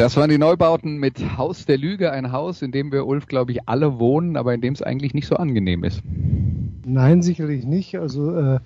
[0.00, 3.52] Das waren die Neubauten mit Haus der Lüge, ein Haus, in dem wir, Ulf, glaube
[3.52, 6.00] ich, alle wohnen, aber in dem es eigentlich nicht so angenehm ist.
[6.86, 7.98] Nein, sicherlich nicht.
[7.98, 8.60] Also äh,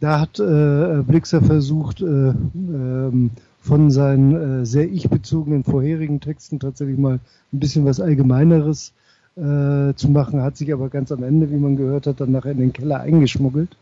[0.00, 3.30] da hat äh, Blixer versucht, äh, ähm,
[3.62, 7.14] von seinen äh, sehr ich-bezogenen vorherigen Texten tatsächlich mal
[7.50, 8.92] ein bisschen was Allgemeineres
[9.36, 12.52] äh, zu machen, hat sich aber ganz am Ende, wie man gehört hat, dann nachher
[12.52, 13.74] in den Keller eingeschmuggelt.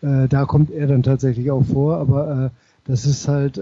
[0.00, 2.50] Äh, da kommt er dann tatsächlich auch vor, aber äh,
[2.84, 3.60] das ist halt,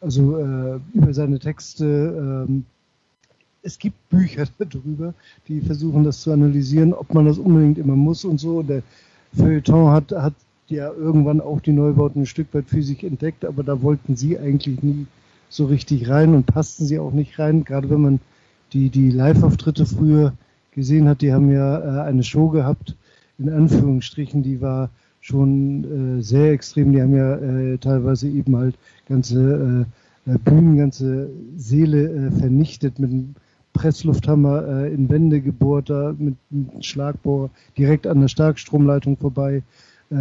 [0.00, 2.64] also äh, über seine Texte, ähm,
[3.62, 5.14] es gibt Bücher darüber,
[5.48, 8.62] die versuchen das zu analysieren, ob man das unbedingt immer muss und so.
[8.62, 8.82] Der
[9.36, 10.34] Feuilleton hat, hat
[10.68, 14.38] ja irgendwann auch die Neubauten ein Stück weit für sich entdeckt, aber da wollten sie
[14.38, 15.06] eigentlich nie
[15.48, 17.64] so richtig rein und passten sie auch nicht rein.
[17.64, 18.20] Gerade wenn man
[18.72, 20.32] die, die Live-Auftritte früher
[20.72, 22.96] gesehen hat, die haben ja äh, eine Show gehabt,
[23.38, 24.90] in Anführungsstrichen, die war
[25.26, 26.92] schon äh, sehr extrem.
[26.92, 28.76] Die haben ja äh, teilweise eben halt
[29.08, 29.86] ganze
[30.26, 33.34] äh, äh, Bühnen, ganze Seele äh, vernichtet mit einem
[33.72, 39.62] Presslufthammer äh, in Wände gebohrt, da mit einem Schlagbohr direkt an der Starkstromleitung vorbei.
[40.10, 40.14] Äh,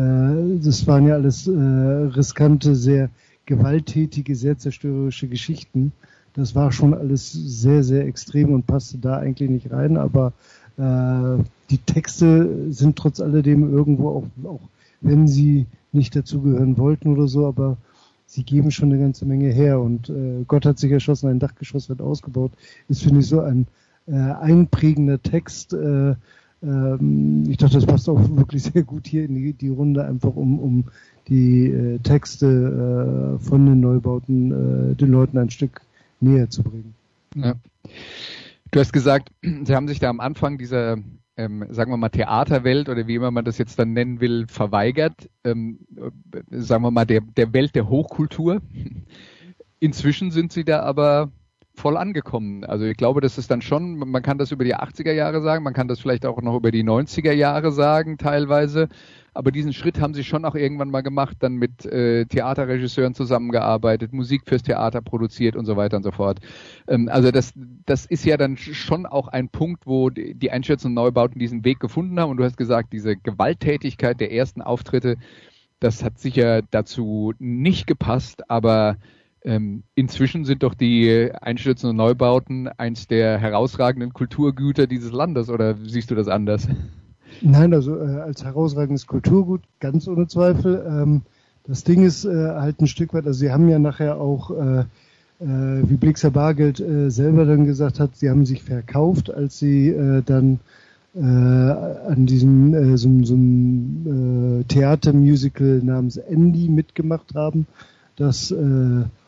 [0.64, 3.10] das waren ja alles äh, riskante, sehr
[3.46, 5.92] gewalttätige, sehr zerstörerische Geschichten.
[6.34, 10.34] Das war schon alles sehr, sehr extrem und passte da eigentlich nicht rein, aber
[10.78, 14.62] äh, die Texte sind trotz alledem irgendwo auch, auch
[15.02, 17.78] wenn sie nicht dazugehören wollten oder so, aber
[18.26, 21.90] sie geben schon eine ganze Menge her und äh, Gott hat sich erschossen, ein Dachgeschoss
[21.90, 22.52] wird ausgebaut,
[22.88, 23.68] ist finde ich so ein
[24.08, 25.74] äh, einprägender Text.
[25.74, 26.16] Äh,
[26.64, 30.36] ähm, ich dachte, das passt auch wirklich sehr gut hier in die, die Runde, einfach
[30.36, 30.84] um, um
[31.28, 35.82] die äh, Texte äh, von den Neubauten äh, den Leuten ein Stück
[36.20, 36.94] näher zu bringen.
[37.36, 37.56] Ja.
[38.72, 40.98] Du hast gesagt, Sie haben sich da am Anfang dieser,
[41.38, 45.30] ähm, sagen wir mal, Theaterwelt oder wie immer man das jetzt dann nennen will, verweigert,
[45.44, 45.80] ähm,
[46.50, 48.62] sagen wir mal, der, der Welt der Hochkultur.
[49.80, 51.32] Inzwischen sind Sie da aber
[51.76, 52.64] voll angekommen.
[52.64, 55.64] Also ich glaube, das ist dann schon, man kann das über die 80er Jahre sagen,
[55.64, 58.90] man kann das vielleicht auch noch über die 90er Jahre sagen teilweise,
[59.34, 64.14] aber diesen Schritt haben sie schon auch irgendwann mal gemacht, dann mit äh, Theaterregisseuren zusammengearbeitet,
[64.14, 66.40] Musik fürs Theater produziert und so weiter und so fort.
[66.88, 67.54] Ähm, also das,
[67.86, 72.20] das ist ja dann schon auch ein Punkt, wo die Einschätzung Neubauten diesen Weg gefunden
[72.20, 75.18] haben und du hast gesagt, diese Gewalttätigkeit der ersten Auftritte,
[75.82, 78.96] das hat sicher dazu nicht gepasst, aber
[79.46, 85.76] ähm, inzwischen sind doch die Einstürzen und Neubauten eins der herausragenden Kulturgüter dieses Landes, oder
[85.86, 86.68] siehst du das anders?
[87.42, 90.84] Nein, also äh, als herausragendes Kulturgut, ganz ohne Zweifel.
[90.88, 91.22] Ähm,
[91.68, 94.80] das Ding ist äh, halt ein Stück weit, also sie haben ja nachher auch, äh,
[95.40, 99.90] äh, wie Blixer Bargeld äh, selber dann gesagt hat, sie haben sich verkauft, als sie
[99.90, 100.60] äh, dann
[101.18, 107.68] an diesem so, so Theatermusical namens Andy mitgemacht haben,
[108.18, 108.54] das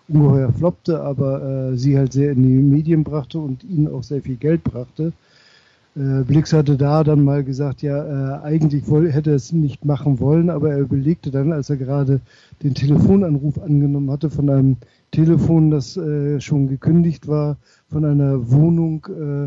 [0.07, 4.21] ungeheuer floppte, aber äh, sie halt sehr in die Medien brachte und ihnen auch sehr
[4.21, 5.13] viel Geld brachte.
[5.95, 9.83] Äh, Blix hatte da dann mal gesagt, ja, äh, eigentlich woll, hätte er es nicht
[9.83, 12.21] machen wollen, aber er überlegte dann, als er gerade
[12.63, 14.77] den Telefonanruf angenommen hatte von einem
[15.11, 17.57] Telefon, das äh, schon gekündigt war,
[17.89, 19.45] von einer Wohnung, äh,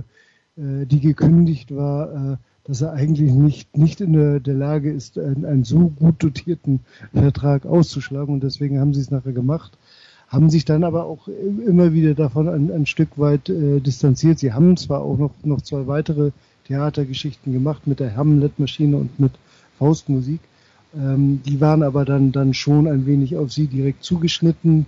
[0.61, 5.19] äh, die gekündigt war, äh, dass er eigentlich nicht, nicht in der, der Lage ist,
[5.19, 6.81] einen, einen so gut dotierten
[7.13, 9.79] Vertrag auszuschlagen und deswegen haben sie es nachher gemacht
[10.31, 14.39] haben sich dann aber auch immer wieder davon ein, ein Stück weit äh, distanziert.
[14.39, 16.31] Sie haben zwar auch noch, noch zwei weitere
[16.67, 19.33] Theatergeschichten gemacht mit der Hamlet-Maschine und mit
[19.79, 20.41] Faustmusik.
[20.97, 24.87] Ähm, die waren aber dann, dann schon ein wenig auf sie direkt zugeschnitten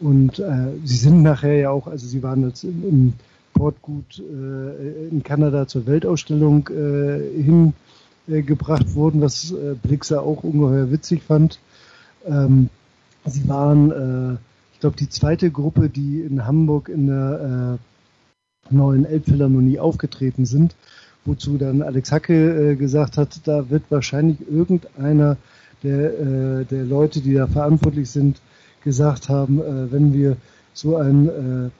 [0.00, 3.12] und äh, sie sind nachher ja auch, also sie waren jetzt im, im
[3.54, 7.70] Portgut äh, in Kanada zur Weltausstellung äh,
[8.26, 11.60] hingebracht worden, was äh, Blixer auch ungeheuer witzig fand.
[12.26, 12.68] Ähm,
[13.26, 14.36] sie waren äh,
[14.82, 17.78] glaube, die zweite Gruppe, die in Hamburg in der
[18.70, 20.74] äh, neuen Elbphilharmonie aufgetreten sind,
[21.24, 25.36] wozu dann Alex Hacke äh, gesagt hat, da wird wahrscheinlich irgendeiner
[25.84, 28.40] der, äh, der Leute, die da verantwortlich sind,
[28.82, 30.36] gesagt haben, äh, wenn wir
[30.74, 31.70] so ein äh,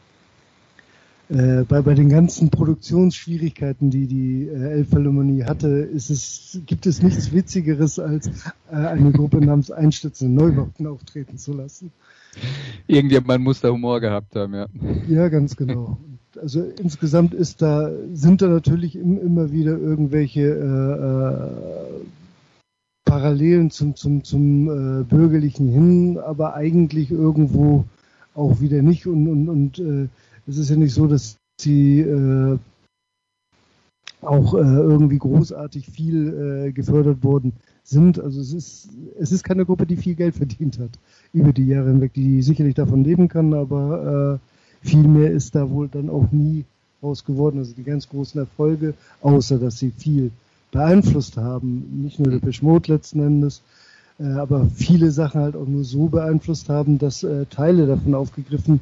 [1.32, 7.02] äh, bei, bei den ganzen Produktionsschwierigkeiten, die die äh, Elbphilharmonie hatte, ist es, gibt es
[7.02, 8.28] nichts Witzigeres, als
[8.70, 11.90] äh, eine Gruppe namens Einstürzende Neubauten auftreten zu lassen.
[12.86, 14.66] Irgendjemand muss da Humor gehabt haben, ja.
[15.08, 15.98] Ja, ganz genau.
[16.40, 22.04] Also insgesamt ist da, sind da natürlich immer wieder irgendwelche äh, äh,
[23.04, 27.84] Parallelen zum, zum, zum äh, Bürgerlichen hin, aber eigentlich irgendwo
[28.34, 29.06] auch wieder nicht.
[29.06, 30.08] Und, und, und äh,
[30.46, 32.58] es ist ja nicht so, dass sie äh,
[34.22, 37.52] auch äh, irgendwie großartig viel äh, gefördert worden
[37.82, 38.20] sind.
[38.20, 40.90] Also es ist, es ist keine Gruppe, die viel Geld verdient hat
[41.32, 45.68] über die Jahre hinweg, die sicherlich davon leben kann, aber äh, viel mehr ist da
[45.70, 46.64] wohl dann auch nie
[47.02, 47.58] raus geworden.
[47.58, 50.30] Also die ganz großen Erfolge, außer dass sie viel
[50.70, 53.62] beeinflusst haben, nicht nur der Beschmut letzten Endes,
[54.18, 58.80] äh, aber viele Sachen halt auch nur so beeinflusst haben, dass äh, Teile davon aufgegriffen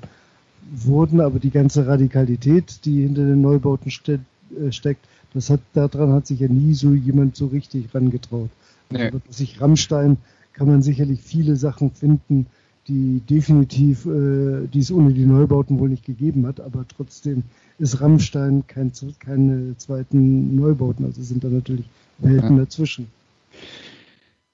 [0.70, 4.20] wurden, aber die ganze Radikalität, die hinter den Neubauten ste
[4.50, 8.50] äh, steckt, das hat, daran hat sich ja nie so jemand so richtig rangetraut.
[8.90, 9.04] Nee.
[9.04, 10.16] Also, sich Rammstein
[10.52, 12.46] kann man sicherlich viele Sachen finden,
[12.88, 17.44] die definitiv, äh, die es ohne die Neubauten wohl nicht gegeben hat, aber trotzdem
[17.78, 21.86] ist Rammstein kein, keine zweiten Neubauten, also sind da natürlich
[22.18, 22.64] Welten ja.
[22.64, 23.06] dazwischen.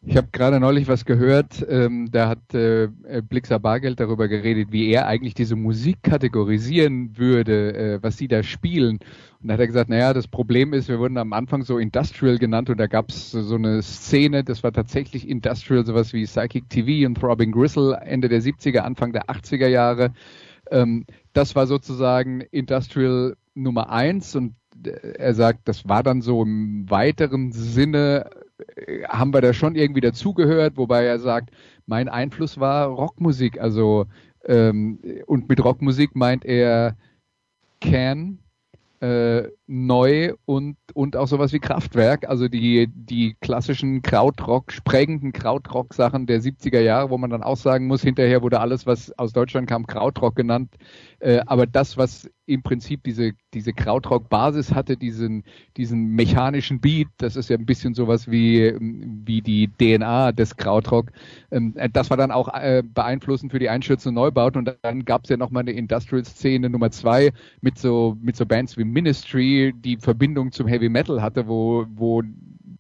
[0.03, 2.89] Ich habe gerade neulich was gehört, ähm, da hat äh,
[3.29, 8.43] Blixer Bargeld darüber geredet, wie er eigentlich diese Musik kategorisieren würde, äh, was sie da
[8.43, 8.99] spielen.
[9.41, 12.39] Und da hat er gesagt, naja, das Problem ist, wir wurden am Anfang so Industrial
[12.39, 16.69] genannt und da gab es so eine Szene, das war tatsächlich Industrial, sowas wie Psychic
[16.69, 20.13] TV und Throbbing Gristle Ende der 70er, Anfang der 80er Jahre.
[20.71, 26.89] Ähm, das war sozusagen Industrial Nummer eins und er sagt, das war dann so im
[26.89, 28.46] weiteren Sinne, äh,
[29.09, 31.51] haben wir da schon irgendwie dazugehört, wobei er sagt,
[31.87, 34.07] mein Einfluss war Rockmusik, also
[34.45, 36.97] ähm, und mit Rockmusik meint er
[37.81, 38.39] Can,
[39.01, 46.27] äh, neu und, und auch sowas wie Kraftwerk, also die, die klassischen Krautrock, sprengenden Krautrock-Sachen
[46.27, 49.69] der 70er Jahre, wo man dann auch sagen muss, hinterher wurde alles, was aus Deutschland
[49.69, 50.75] kam, Krautrock genannt.
[51.19, 55.43] Äh, aber das, was im Prinzip diese, diese Krautrock-Basis hatte, diesen,
[55.77, 61.11] diesen mechanischen Beat, das ist ja ein bisschen sowas wie, wie die DNA des Krautrock.
[61.51, 65.25] Ähm, das war dann auch äh, beeinflussend für die Einstürze und Neubauten und dann gab
[65.25, 69.97] es ja nochmal eine Industrial-Szene Nummer zwei mit so, mit so Bands wie Ministry, die
[69.97, 72.23] Verbindung zum Heavy Metal hatte, wo, wo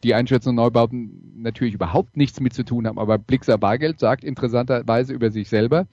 [0.02, 4.24] die Einstürze und Neubauten natürlich überhaupt nichts mit zu tun haben, aber Blixer Bargeld sagt
[4.24, 5.86] interessanterweise über sich selber,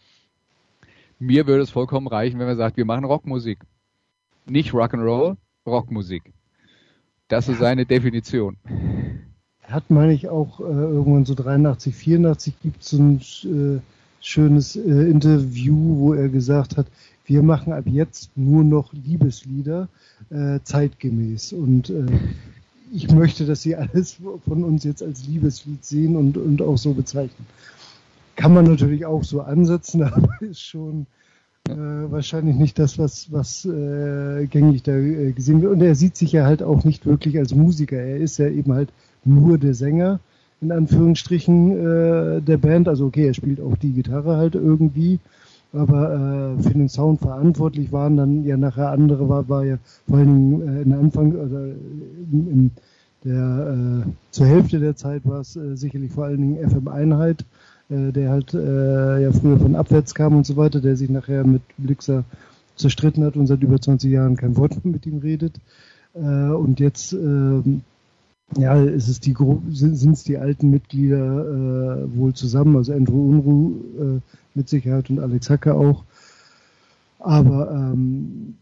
[1.19, 3.59] mir würde es vollkommen reichen, wenn man sagt, wir machen Rockmusik.
[4.45, 6.34] Nicht Rock'n'Roll, Rockmusik.
[7.29, 8.57] Das ist seine Definition.
[9.61, 13.79] Er hat, meine ich, auch äh, irgendwann so 83, 84 gibt es so ein äh,
[14.19, 16.88] schönes äh, Interview, wo er gesagt hat,
[17.26, 19.88] wir machen ab jetzt nur noch Liebeslieder
[20.30, 21.53] äh, zeitgemäß.
[21.53, 22.05] Und äh,
[22.91, 24.17] ich möchte, dass Sie alles
[24.47, 27.45] von uns jetzt als Liebeslied sehen und, und auch so bezeichnen.
[28.36, 31.07] Kann man natürlich auch so ansetzen, aber ist schon
[31.69, 35.71] äh, wahrscheinlich nicht das, was, was äh, gängig da äh, gesehen wird.
[35.71, 37.97] Und er sieht sich ja halt auch nicht wirklich als Musiker.
[37.97, 38.89] Er ist ja eben halt
[39.24, 40.19] nur der Sänger,
[40.59, 42.89] in Anführungsstrichen, äh, der Band.
[42.89, 45.19] Also okay, er spielt auch die Gitarre halt irgendwie.
[45.74, 50.17] Aber äh, für den Sound verantwortlich waren dann ja nachher andere, war, war ja vor
[50.17, 52.71] allen Dingen äh, in Anfang, also in, in
[53.24, 57.45] der, äh, zur Hälfte der Zeit war es äh, sicherlich vor allen Dingen FM Einheit,
[57.89, 61.43] äh, der halt äh, ja früher von abwärts kam und so weiter, der sich nachher
[61.43, 62.24] mit Blixer
[62.76, 65.59] zerstritten hat und seit über 20 Jahren kein Wort mit ihm redet.
[66.13, 67.61] Äh, und jetzt äh,
[68.57, 69.35] ja, ist die
[69.69, 74.19] sind es die alten Mitglieder äh, wohl zusammen, also Andrew Unruh äh,
[74.53, 76.03] mit Sicherheit und Alex Hacker auch.
[77.19, 78.55] Aber ähm,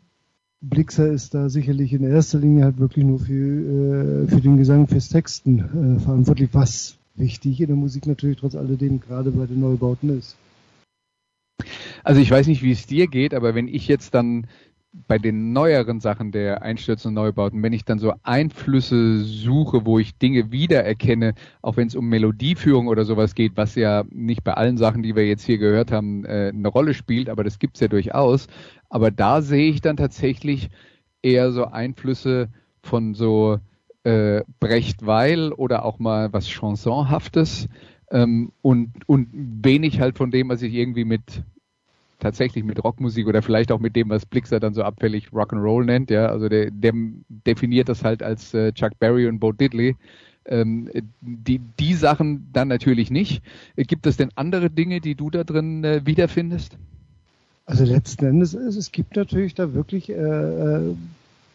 [0.61, 4.87] Blixer ist da sicherlich in erster Linie halt wirklich nur für, äh, für den Gesang,
[4.87, 9.59] fürs Texten äh, verantwortlich, was wichtig in der Musik natürlich trotz alledem gerade bei den
[9.59, 10.37] Neubauten ist.
[12.03, 14.47] Also ich weiß nicht, wie es dir geht, aber wenn ich jetzt dann
[14.93, 19.99] bei den neueren Sachen der Einstürze und Neubauten, wenn ich dann so Einflüsse suche, wo
[19.99, 24.53] ich Dinge wiedererkenne, auch wenn es um Melodieführung oder sowas geht, was ja nicht bei
[24.53, 27.79] allen Sachen, die wir jetzt hier gehört haben, äh, eine Rolle spielt, aber das gibt's
[27.79, 28.47] ja durchaus.
[28.89, 30.69] Aber da sehe ich dann tatsächlich
[31.21, 32.49] eher so Einflüsse
[32.81, 33.59] von so
[34.03, 37.69] äh, Brecht Weil oder auch mal was Chansonhaftes
[38.09, 41.43] ähm, und, und wenig halt von dem, was ich irgendwie mit
[42.21, 46.09] tatsächlich mit Rockmusik oder vielleicht auch mit dem, was Blixer dann so abfällig Rock'n'Roll nennt,
[46.09, 46.93] ja, also der, der
[47.45, 49.97] definiert das halt als äh, Chuck Berry und Bo Diddley.
[50.45, 50.89] Ähm,
[51.21, 53.43] die, die Sachen dann natürlich nicht.
[53.75, 56.77] Gibt es denn andere Dinge, die du da drin äh, wiederfindest?
[57.67, 60.95] Also letzten Endes, es, gibt natürlich da wirklich äh, äh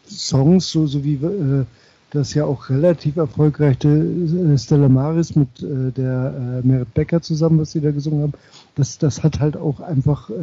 [0.09, 1.65] Songs, so, so wie äh,
[2.11, 7.59] das ja auch relativ erfolgreiche äh, Stella Maris mit äh, der äh, Merit Becker zusammen,
[7.59, 8.33] was sie da gesungen haben,
[8.75, 10.33] das, das hat halt auch einfach äh,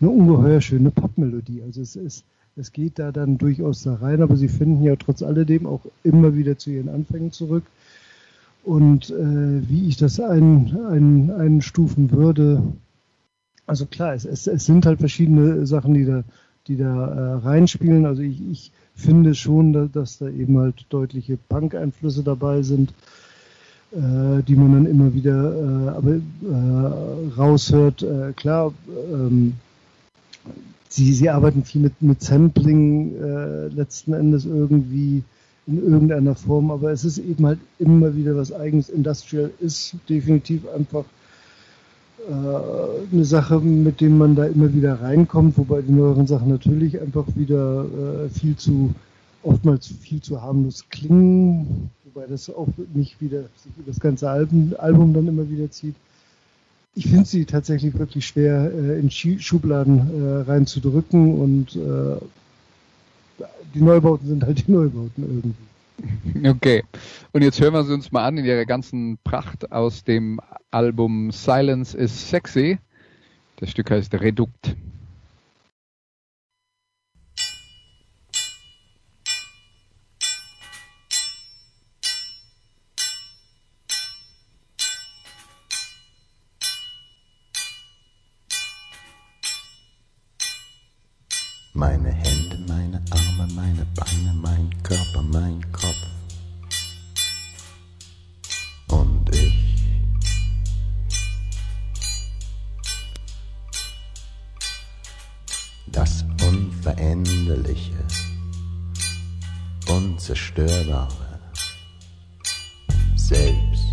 [0.00, 1.62] eine ungeheuer schöne Popmelodie.
[1.62, 2.24] Also es ist,
[2.56, 6.36] es geht da dann durchaus da rein, aber sie finden ja trotz alledem auch immer
[6.36, 7.64] wieder zu ihren Anfängen zurück.
[8.62, 12.62] Und äh, wie ich das ein, ein, einstufen würde,
[13.66, 16.24] also klar, es, es, es sind halt verschiedene Sachen, die da,
[16.66, 18.06] die da äh, reinspielen.
[18.06, 22.92] Also ich, ich finde schon, dass da eben halt deutliche Punk-Einflüsse dabei sind,
[23.92, 28.02] äh, die man dann immer wieder äh, aber, äh, raushört.
[28.02, 28.72] Äh, klar,
[29.12, 29.54] ähm,
[30.88, 35.22] sie, sie arbeiten viel mit, mit Sampling äh, letzten Endes irgendwie
[35.66, 38.90] in irgendeiner Form, aber es ist eben halt immer wieder was eigenes.
[38.90, 41.04] Industrial ist definitiv einfach
[42.30, 47.26] eine Sache, mit dem man da immer wieder reinkommt, wobei die neueren Sachen natürlich einfach
[47.34, 48.94] wieder äh, viel zu,
[49.42, 54.74] oftmals viel zu harmlos klingen, wobei das auch nicht wieder sich über das ganze Album,
[54.78, 55.94] Album dann immer wieder zieht.
[56.94, 62.16] Ich finde sie tatsächlich wirklich schwer äh, in Schubladen äh, reinzudrücken und äh,
[63.74, 65.54] die Neubauten sind halt die Neubauten irgendwie.
[66.44, 66.84] Okay.
[67.32, 70.40] Und jetzt hören wir sie uns mal an in ihrer ganzen Pracht aus dem
[70.70, 72.78] Album Silence is Sexy.
[73.56, 74.76] Das Stück heißt Redukt.
[110.24, 111.38] Unzerstörbare,
[113.14, 113.84] selbst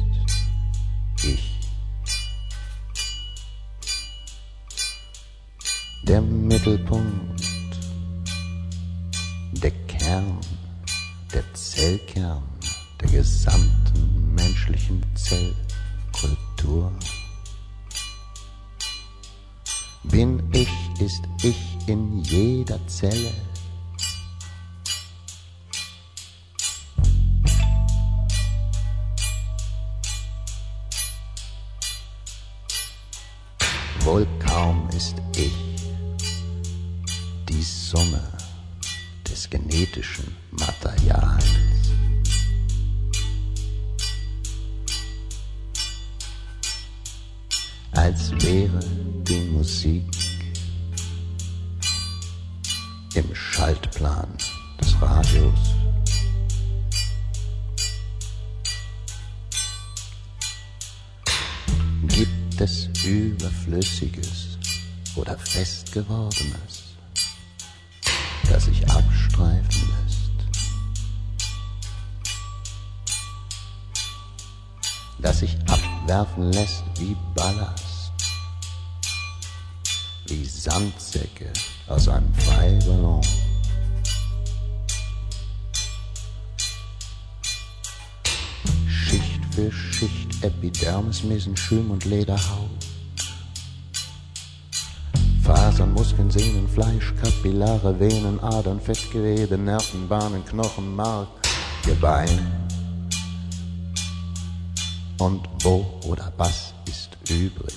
[1.25, 1.59] ich.
[6.03, 7.43] Der Mittelpunkt,
[9.61, 10.39] der Kern,
[11.33, 12.43] der Zellkern
[13.01, 16.93] der gesamten menschlichen Zellkultur.
[20.03, 20.71] Bin ich,
[21.01, 23.50] ist ich in jeder Zelle.
[34.11, 35.53] Wohl kaum ist ich
[37.47, 38.21] die Summe
[39.25, 41.45] des genetischen Materials.
[47.93, 48.81] Als wäre
[49.23, 50.03] die Musik
[53.13, 54.27] im Schaltplan
[54.81, 55.73] des Radios.
[62.09, 64.57] Gibt es Überflüssiges
[65.15, 66.83] oder Festgewordenes,
[68.47, 70.31] das sich abstreifen lässt,
[75.19, 78.11] das sich abwerfen lässt wie Ballast,
[80.27, 81.51] wie Sandsäcke
[81.87, 83.21] aus einem Freiballon.
[88.87, 92.80] Schicht für Schicht Epidermis, Mesenchym und Lederhaut.
[95.91, 101.27] Muskeln, Sehnen, Fleisch, Kapillare, Venen, Adern, Fettgewebe, Nervenbahnen, Knochen, Mark,
[101.85, 102.51] Gebein.
[105.19, 107.75] Und wo oder was ist übrig?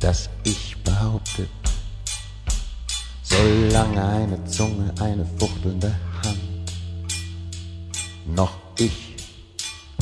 [0.00, 1.48] Das Ich behauptet,
[3.22, 6.56] solange eine Zunge, eine fuchtelnde Hand
[8.26, 9.16] noch ich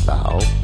[0.06, 0.63] behaupten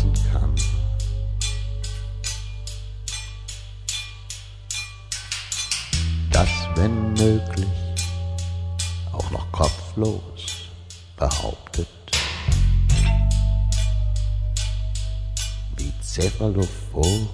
[6.80, 7.68] wenn möglich,
[9.12, 10.70] auch noch kopflos
[11.14, 11.88] behauptet,
[15.76, 17.28] wie Cephalophoren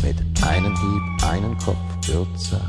[0.00, 2.60] mit einem Hieb einen Kopf kürzer.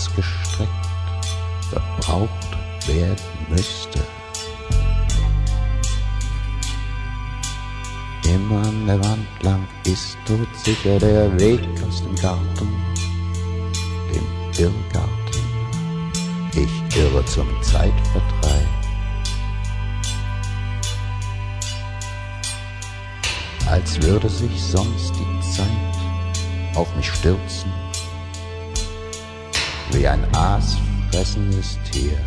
[0.00, 0.70] Ausgestreckt
[1.70, 3.16] verbraucht werden
[3.48, 4.00] müsste.
[8.24, 12.68] Immer an der Wand lang ist todsicher der Weg aus dem Garten,
[14.14, 14.26] dem
[14.58, 15.10] Irrgarten.
[16.52, 18.68] Ich irre zum Zeitvertreib.
[23.66, 25.66] als würde sich sonst die Zeit
[26.74, 27.70] auf mich stürzen,
[29.92, 32.18] wie ein aasfressendes Tier.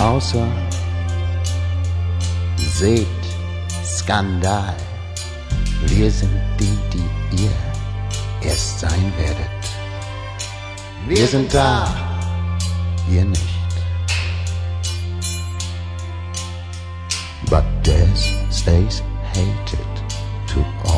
[0.00, 0.48] Außer
[2.56, 3.06] seht
[3.84, 4.74] Skandal.
[5.88, 9.60] Wir sind die, die ihr erst sein werdet.
[11.06, 11.86] Wir sind da,
[13.10, 13.44] ihr nicht.
[17.50, 19.02] But death stays
[19.34, 19.92] hated
[20.46, 20.89] to all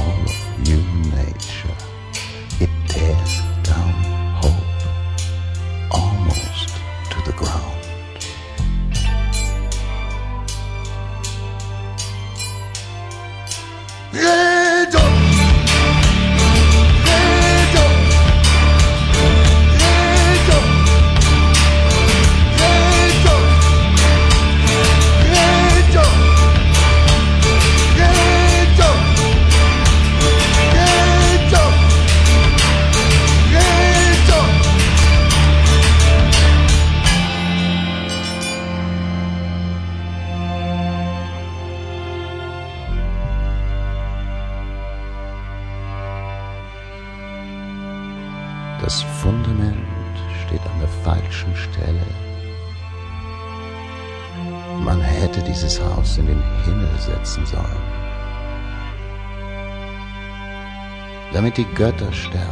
[61.53, 62.48] damit die Götter sterben,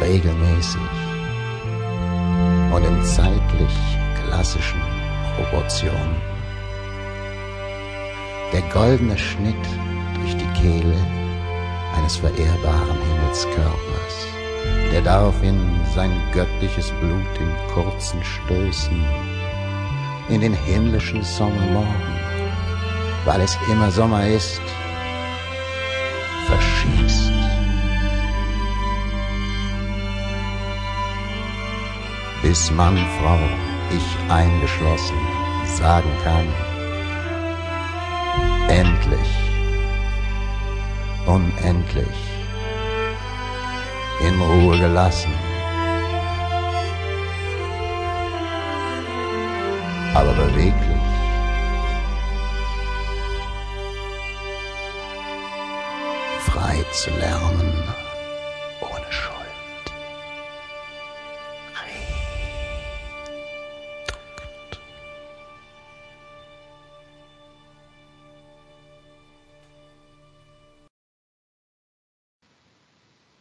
[0.00, 0.80] regelmäßig
[2.72, 3.76] und in zeitlich
[4.24, 4.80] klassischen
[5.36, 6.16] Proportionen.
[8.52, 9.54] Der goldene Schnitt
[10.14, 10.96] durch die Kehle
[11.96, 14.26] eines verehrbaren Himmelskörpers,
[14.92, 15.58] der daraufhin
[15.94, 19.04] sein göttliches Blut in kurzen Stößen
[20.28, 22.18] in den himmlischen Sommermorgen,
[23.24, 24.60] weil es immer Sommer ist,
[32.58, 33.38] Bis Mann, Frau,
[33.96, 35.16] ich eingeschlossen,
[35.64, 36.48] sagen kann,
[38.68, 39.30] endlich
[41.24, 42.18] unendlich
[44.26, 45.32] in Ruhe gelassen.
[50.14, 51.06] Aber beweglich.
[56.40, 58.07] Frei zu lernen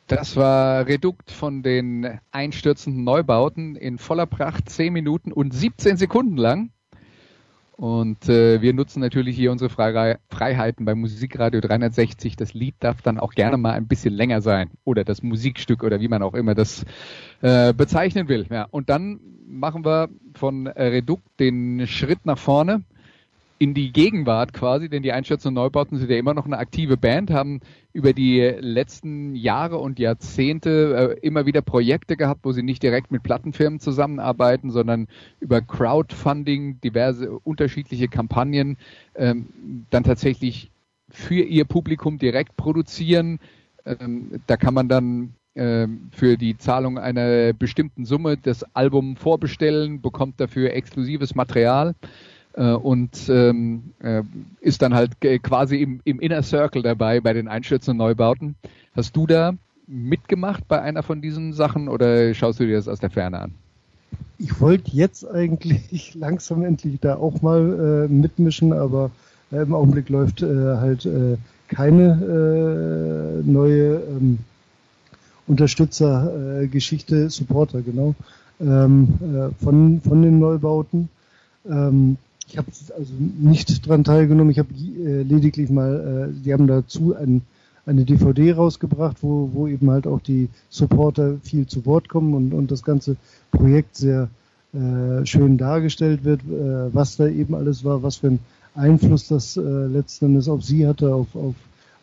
[0.08, 6.38] Das war Redukt von den einstürzenden Neubauten in voller Pracht, 10 Minuten und 17 Sekunden
[6.38, 6.72] lang.
[7.74, 12.38] Und äh, wir nutzen natürlich hier unsere Freirei Freiheiten beim Musikradio 360.
[12.38, 14.72] Das Lied darf dann auch gerne mal ein bisschen länger sein.
[14.86, 16.86] Oder das Musikstück oder wie man auch immer das
[17.42, 18.48] äh, bezeichnen will.
[18.50, 22.84] Ja, und dann machen wir von Redukt den Schritt nach vorne
[23.60, 27.32] in die Gegenwart quasi, denn die Einstürzenden Neubauten sind ja immer noch eine aktive Band,
[27.32, 32.84] haben über die letzten Jahre und Jahrzehnte äh, immer wieder Projekte gehabt, wo sie nicht
[32.84, 35.08] direkt mit Plattenfirmen zusammenarbeiten, sondern
[35.40, 38.78] über Crowdfunding, diverse unterschiedliche Kampagnen,
[39.16, 39.48] ähm,
[39.90, 40.70] dann tatsächlich
[41.10, 43.40] für ihr Publikum direkt produzieren.
[43.86, 50.02] Ähm, da kann man dann äh, für die Zahlung einer bestimmten Summe das Album vorbestellen,
[50.02, 51.96] bekommt dafür exklusives Material
[52.64, 54.24] und ähm, äh,
[54.62, 58.56] ist dann halt quasi im, im Inner Circle dabei bei den Einstürzen Neubauten.
[58.96, 59.54] Hast du da
[59.88, 63.54] mitgemacht bei einer von diesen Sachen oder schaust du dir das aus der Ferne an?
[64.40, 69.12] Ich wollte jetzt eigentlich langsam endlich da auch mal äh, mitmischen, aber
[69.52, 71.38] äh, im Augenblick läuft äh, halt äh,
[71.68, 74.40] keine äh, neue ähm,
[75.48, 78.16] Unterstützergeschichte, Supporter, genau,
[78.60, 81.10] ähm, äh, von, von den Neubauten.
[81.70, 82.18] Ähm,
[82.48, 82.68] ich habe
[82.98, 87.42] also nicht dran teilgenommen, ich habe äh, lediglich mal, äh, die haben dazu ein,
[87.86, 92.54] eine DVD rausgebracht, wo, wo eben halt auch die Supporter viel zu Wort kommen und,
[92.54, 93.18] und das ganze
[93.52, 94.30] Projekt sehr
[94.74, 98.40] äh, schön dargestellt wird, äh, was da eben alles war, was für ein
[98.76, 101.56] Einfluss das äh, letzten Endes auf sie hatte, auf, auf,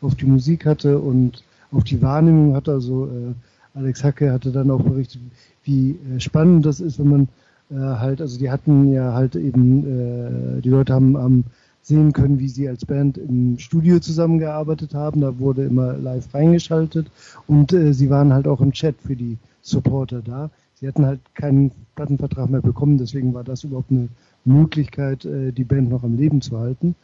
[0.02, 2.72] auf die Musik hatte und auf die Wahrnehmung hatte.
[2.72, 5.20] Also äh, Alex Hacke hatte dann auch berichtet,
[5.62, 7.28] wie äh, spannend das ist, wenn man
[7.70, 11.44] äh, halt, also die hatten ja halt eben, äh, die Leute haben, haben
[11.84, 15.20] sehen können, wie sie als Band im Studio zusammengearbeitet haben.
[15.20, 17.10] Da wurde immer live reingeschaltet
[17.46, 20.50] und äh, sie waren halt auch im Chat für die Supporter da.
[20.74, 24.08] Sie hatten halt keinen Plattenvertrag mehr bekommen, deswegen war das überhaupt eine
[24.44, 26.94] Möglichkeit, äh, die Band noch am Leben zu halten.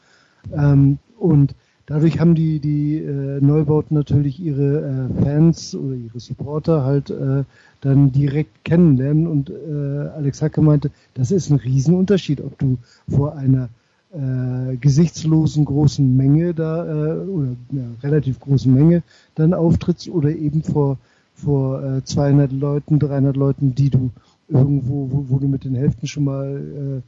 [0.53, 1.55] Ähm, und
[1.91, 7.43] dadurch haben die, die äh, Neubauten natürlich ihre äh, Fans oder ihre Supporter halt äh,
[7.81, 9.27] dann direkt kennenlernen.
[9.27, 12.79] Und äh, Alex Hacke meinte, das ist ein Riesenunterschied, ob du
[13.09, 13.69] vor einer
[14.13, 19.03] äh, gesichtslosen großen Menge da äh, oder ja, relativ großen Menge
[19.35, 20.97] dann auftrittst oder eben vor
[21.35, 24.11] vor äh, 200 Leuten, 300 Leuten, die du
[24.49, 27.03] irgendwo, wo, wo du mit den Hälften schon mal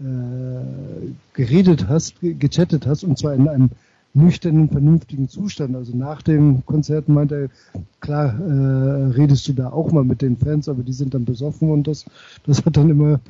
[0.00, 3.70] äh, äh, geredet hast, gechattet hast und zwar in einem
[4.18, 5.74] nüchternen, vernünftigen Zustand.
[5.76, 10.36] Also nach dem Konzert meinte er, klar, äh, redest du da auch mal mit den
[10.36, 12.04] Fans, aber die sind dann besoffen und das,
[12.44, 13.20] das hat dann immer,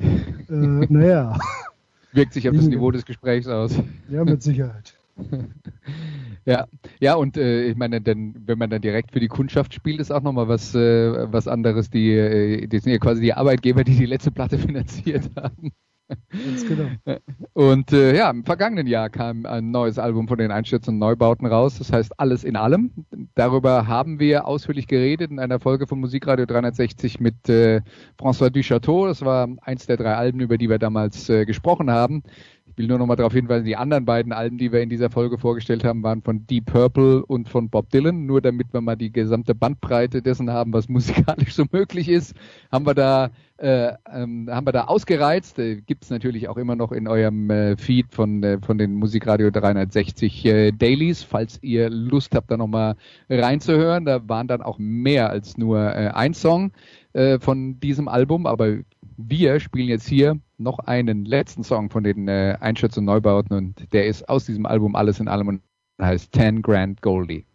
[0.49, 0.51] äh,
[0.89, 1.37] naja.
[2.11, 3.79] Wirkt sich auf das Niveau des Gesprächs aus.
[4.09, 4.95] Ja, mit Sicherheit.
[6.45, 6.65] ja,
[6.99, 10.11] ja, und äh, ich meine, denn, wenn man dann direkt für die Kundschaft spielt, ist
[10.11, 11.89] auch nochmal was, äh, was anderes.
[11.89, 15.71] Die, äh, die sind ja quasi die Arbeitgeber, die die letzte Platte finanziert haben.
[16.31, 16.89] Ganz genau.
[17.53, 21.77] Und äh, ja, im vergangenen Jahr kam ein neues Album von den Einstürzen Neubauten raus.
[21.77, 22.91] Das heißt Alles in allem.
[23.35, 27.81] Darüber haben wir ausführlich geredet in einer Folge von Musikradio 360 mit äh,
[28.19, 29.07] François Duchateau.
[29.07, 32.23] Das war eins der drei Alben, über die wir damals äh, gesprochen haben.
[32.79, 35.37] Will nur noch mal darauf hinweisen, die anderen beiden Alben, die wir in dieser Folge
[35.37, 38.25] vorgestellt haben, waren von Deep Purple und von Bob Dylan.
[38.25, 42.33] Nur damit wir mal die gesamte Bandbreite dessen haben, was musikalisch so möglich ist,
[42.71, 45.59] haben wir da äh, ähm, haben wir da ausgereizt.
[45.59, 48.93] Äh, Gibt es natürlich auch immer noch in eurem äh, Feed von, äh, von den
[48.93, 52.95] Musikradio 360 äh, Dailies, falls ihr Lust habt, da nochmal
[53.29, 54.05] reinzuhören.
[54.05, 56.71] Da waren dann auch mehr als nur äh, ein Song
[57.19, 58.77] äh, von diesem Album, aber
[59.17, 63.91] wir spielen jetzt hier noch einen letzten Song von den äh, Einschätz- und Neubauten und
[63.91, 65.61] der ist aus diesem Album Alles in allem und
[66.01, 67.45] heißt Ten Grand Goldie.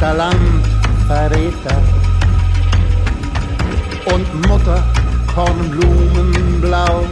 [0.00, 0.66] Vaterland
[1.08, 1.76] Verräter
[4.14, 4.82] und Mutter
[5.34, 7.04] Kornblumenblau.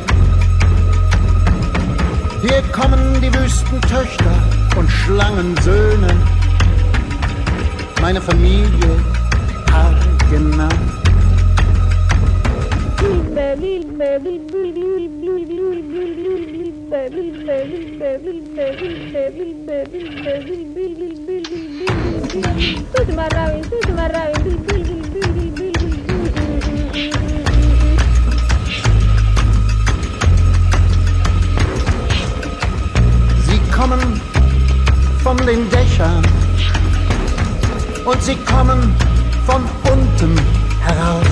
[2.41, 4.35] Hier kommen die Wüstentöchter
[4.79, 6.17] und Schlangensöhne,
[8.01, 8.97] meine Familie
[9.71, 10.69] haargenau.
[22.31, 22.41] Sie
[33.75, 34.21] kommen
[35.23, 36.23] von den Dächern
[38.05, 38.95] und sie kommen
[39.47, 40.39] von unten
[40.85, 41.25] heraus.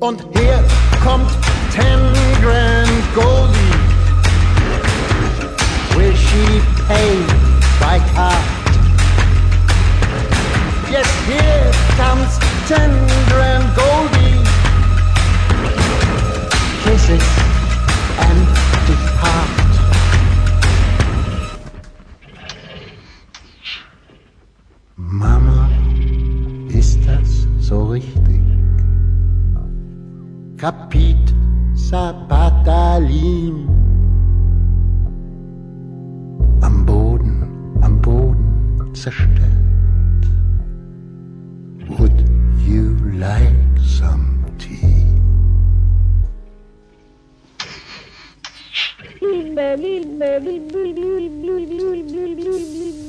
[0.00, 0.64] Und hier
[1.04, 1.30] kommt
[1.74, 2.00] Ten
[2.40, 3.67] Grand Goldie
[6.38, 7.26] be paid
[7.82, 8.46] by card.
[10.88, 12.30] Yes, here comes
[12.70, 14.38] Tender and Goldie.
[16.84, 17.26] Kisses
[18.26, 18.40] and
[18.86, 19.70] depart.
[24.96, 25.68] Mama,
[26.68, 28.42] ist das so richtig?
[30.56, 31.34] Kapit
[31.74, 33.67] Sabatalim.
[38.98, 40.24] Zerstört.
[41.98, 42.18] Would
[42.66, 45.06] you like some tea?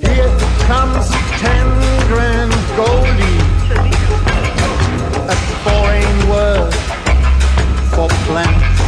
[0.05, 0.31] Here
[0.67, 1.09] comes
[1.43, 1.67] ten
[2.07, 3.41] grand goldie.
[5.27, 6.73] A foreign word
[7.93, 8.79] for plants.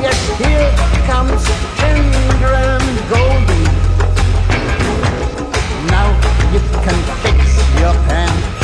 [0.00, 0.70] Yes, here
[1.10, 1.42] comes
[1.76, 1.98] ten
[2.38, 3.57] grand goldie.
[6.84, 7.38] Can fix
[7.80, 8.58] your pants.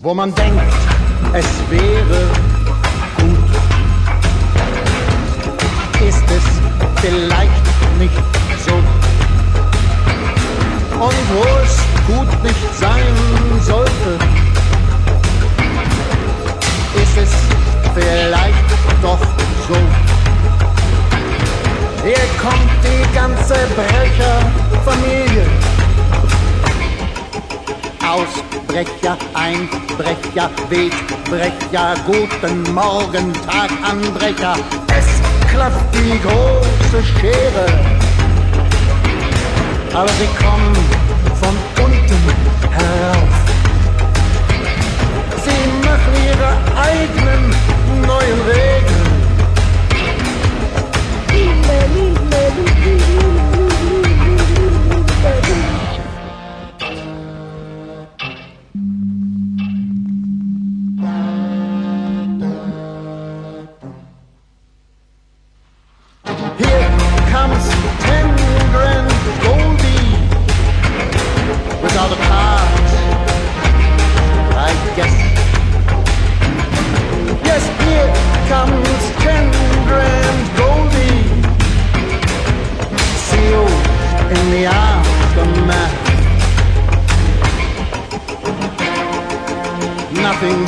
[0.00, 0.62] Wo man denkt,
[1.34, 2.30] es wäre
[3.18, 3.50] gut,
[6.08, 6.44] ist es
[7.02, 7.66] vielleicht
[7.98, 8.14] nicht
[8.64, 8.97] so.
[11.00, 11.78] Und wo es
[12.08, 13.14] gut nicht sein
[13.62, 14.18] sollte,
[16.96, 17.30] ist es
[17.94, 18.68] vielleicht
[19.00, 19.20] doch
[19.68, 19.76] so.
[22.02, 25.46] Hier kommt die ganze Brecherfamilie.
[28.02, 34.56] Ausbrecher, Einbrecher, Wegbrecher, guten Morgen, Taganbrecher.
[34.96, 35.06] Es
[35.52, 37.66] klafft die große Schere,
[39.94, 40.74] aber sie kommen
[41.40, 42.20] von unten
[42.70, 43.34] herauf.
[45.44, 47.54] Sie machen ihre eigenen
[48.06, 48.78] neuen Regeln.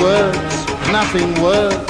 [0.00, 1.89] Nothing works, nothing works.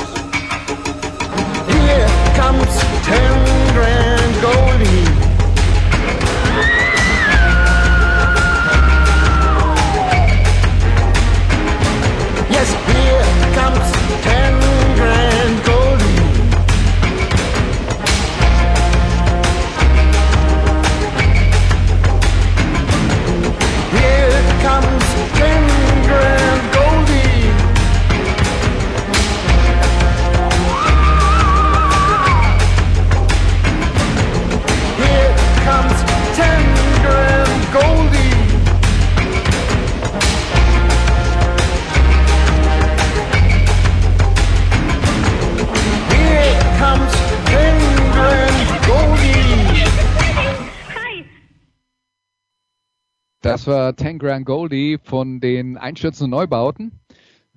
[53.60, 56.92] Das war Ten Grand Goldie von den Einstürzenden Neubauten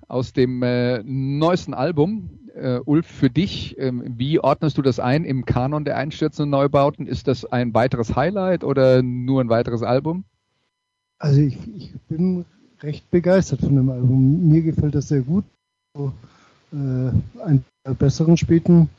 [0.09, 2.39] aus dem äh, neuesten Album.
[2.53, 7.07] Äh, Ulf, für dich, ähm, wie ordnest du das ein im Kanon der Einstürzenden Neubauten?
[7.07, 10.25] Ist das ein weiteres Highlight oder nur ein weiteres Album?
[11.19, 12.43] Also ich, ich bin
[12.81, 14.49] recht begeistert von dem Album.
[14.49, 15.45] Mir gefällt das sehr gut.
[15.95, 16.11] So,
[16.73, 17.63] äh, ein
[17.97, 18.89] besseren späten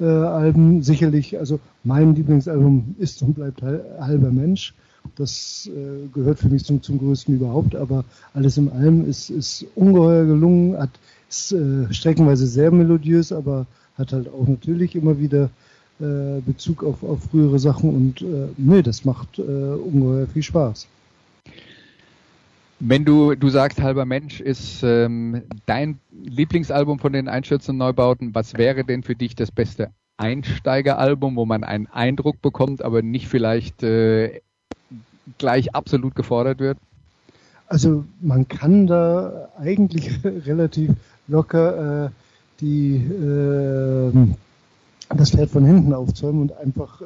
[0.00, 1.38] äh, Alben sicherlich.
[1.38, 4.74] Also mein Lieblingsalbum ist und bleibt Hal- halber Mensch.
[5.16, 7.74] Das äh, gehört für mich zum, zum größten überhaupt.
[7.74, 10.76] Aber alles in allem ist, ist ungeheuer gelungen.
[10.78, 10.90] Hat
[11.30, 15.50] ist äh, streckenweise sehr melodiös, aber hat halt auch natürlich immer wieder
[16.00, 20.88] äh, Bezug auf, auf frühere Sachen und äh, nee, das macht äh, ungeheuer viel Spaß.
[22.80, 28.54] Wenn du, du sagst, halber Mensch ist ähm, dein Lieblingsalbum von den Einstürzenden Neubauten, was
[28.54, 33.82] wäre denn für dich das beste Einsteigeralbum, wo man einen Eindruck bekommt, aber nicht vielleicht
[33.82, 34.40] äh,
[35.38, 36.78] gleich absolut gefordert wird?
[37.66, 40.90] Also man kann da eigentlich relativ
[41.28, 42.10] locker äh,
[42.60, 44.12] die äh,
[45.16, 47.04] das Pferd von hinten aufzäumen und einfach äh,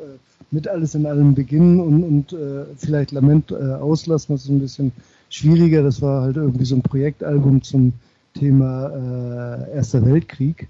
[0.51, 4.35] mit alles in allem beginnen und, und äh, vielleicht Lament äh, auslassen.
[4.35, 4.93] Das ist ein bisschen
[5.31, 5.83] schwieriger.
[5.83, 7.95] Das war halt irgendwie so ein Projektalbum zum
[8.35, 10.69] Thema äh, Erster Weltkrieg.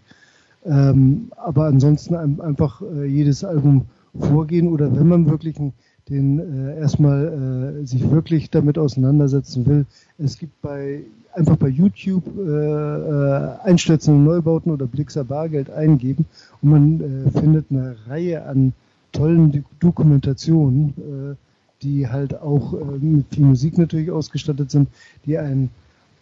[0.65, 3.87] Ähm, aber ansonsten ein, einfach äh, jedes Album
[4.19, 5.73] vorgehen oder wenn man wirklich ein
[6.09, 9.87] den äh, erstmal äh, sich wirklich damit auseinandersetzen will.
[10.19, 11.03] Es gibt bei
[11.33, 16.27] einfach bei YouTube äh, äh, Einstürzende Neubauten oder Blixer Bargeld eingeben
[16.63, 18.73] und man äh, findet eine Reihe an
[19.13, 24.89] tollen Dokumentationen, äh, die halt auch äh, mit viel Musik natürlich ausgestattet sind,
[25.27, 25.71] die einen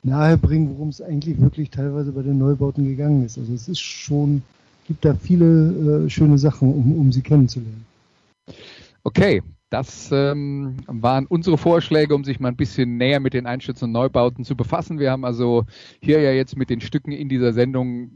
[0.03, 3.39] nahebringen, worum es eigentlich wirklich teilweise bei den Neubauten gegangen ist.
[3.39, 4.43] Also es ist schon,
[4.87, 7.85] gibt da viele äh, schöne Sachen, um, um sie kennenzulernen.
[9.05, 9.43] Okay,
[9.73, 13.93] das ähm, waren unsere Vorschläge, um sich mal ein bisschen näher mit den Einstürzen und
[13.93, 14.99] Neubauten zu befassen.
[14.99, 15.65] Wir haben also
[16.01, 18.11] hier ja jetzt mit den Stücken in dieser Sendung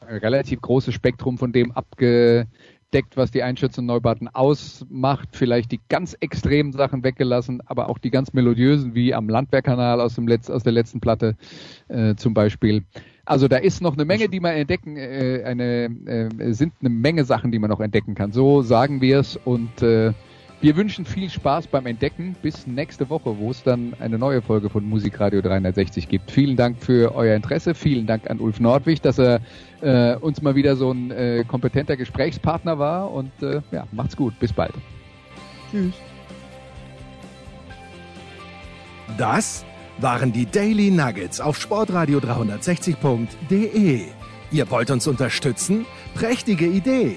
[0.00, 2.46] ein relativ großes Spektrum von dem abge
[2.94, 5.30] deckt, was die Einschätzung und Neubauten ausmacht.
[5.32, 10.14] Vielleicht die ganz extremen Sachen weggelassen, aber auch die ganz melodiösen, wie am Landwehrkanal aus,
[10.14, 11.36] dem Letz-, aus der letzten Platte
[11.88, 12.84] äh, zum Beispiel.
[13.24, 17.24] Also da ist noch eine Menge, die man entdecken, äh, eine, äh, sind eine Menge
[17.24, 18.32] Sachen, die man noch entdecken kann.
[18.32, 20.12] So sagen wir es und äh,
[20.62, 22.36] wir wünschen viel Spaß beim Entdecken.
[22.40, 26.30] Bis nächste Woche, wo es dann eine neue Folge von Musikradio 360 gibt.
[26.30, 27.74] Vielen Dank für euer Interesse.
[27.74, 29.40] Vielen Dank an Ulf Nordwig, dass er
[29.80, 33.10] äh, uns mal wieder so ein äh, kompetenter Gesprächspartner war.
[33.10, 34.38] Und äh, ja, macht's gut.
[34.38, 34.72] Bis bald.
[35.72, 35.94] Tschüss.
[39.18, 39.64] Das
[39.98, 44.02] waren die Daily Nuggets auf Sportradio 360.de.
[44.52, 45.86] Ihr wollt uns unterstützen?
[46.14, 47.16] Prächtige Idee!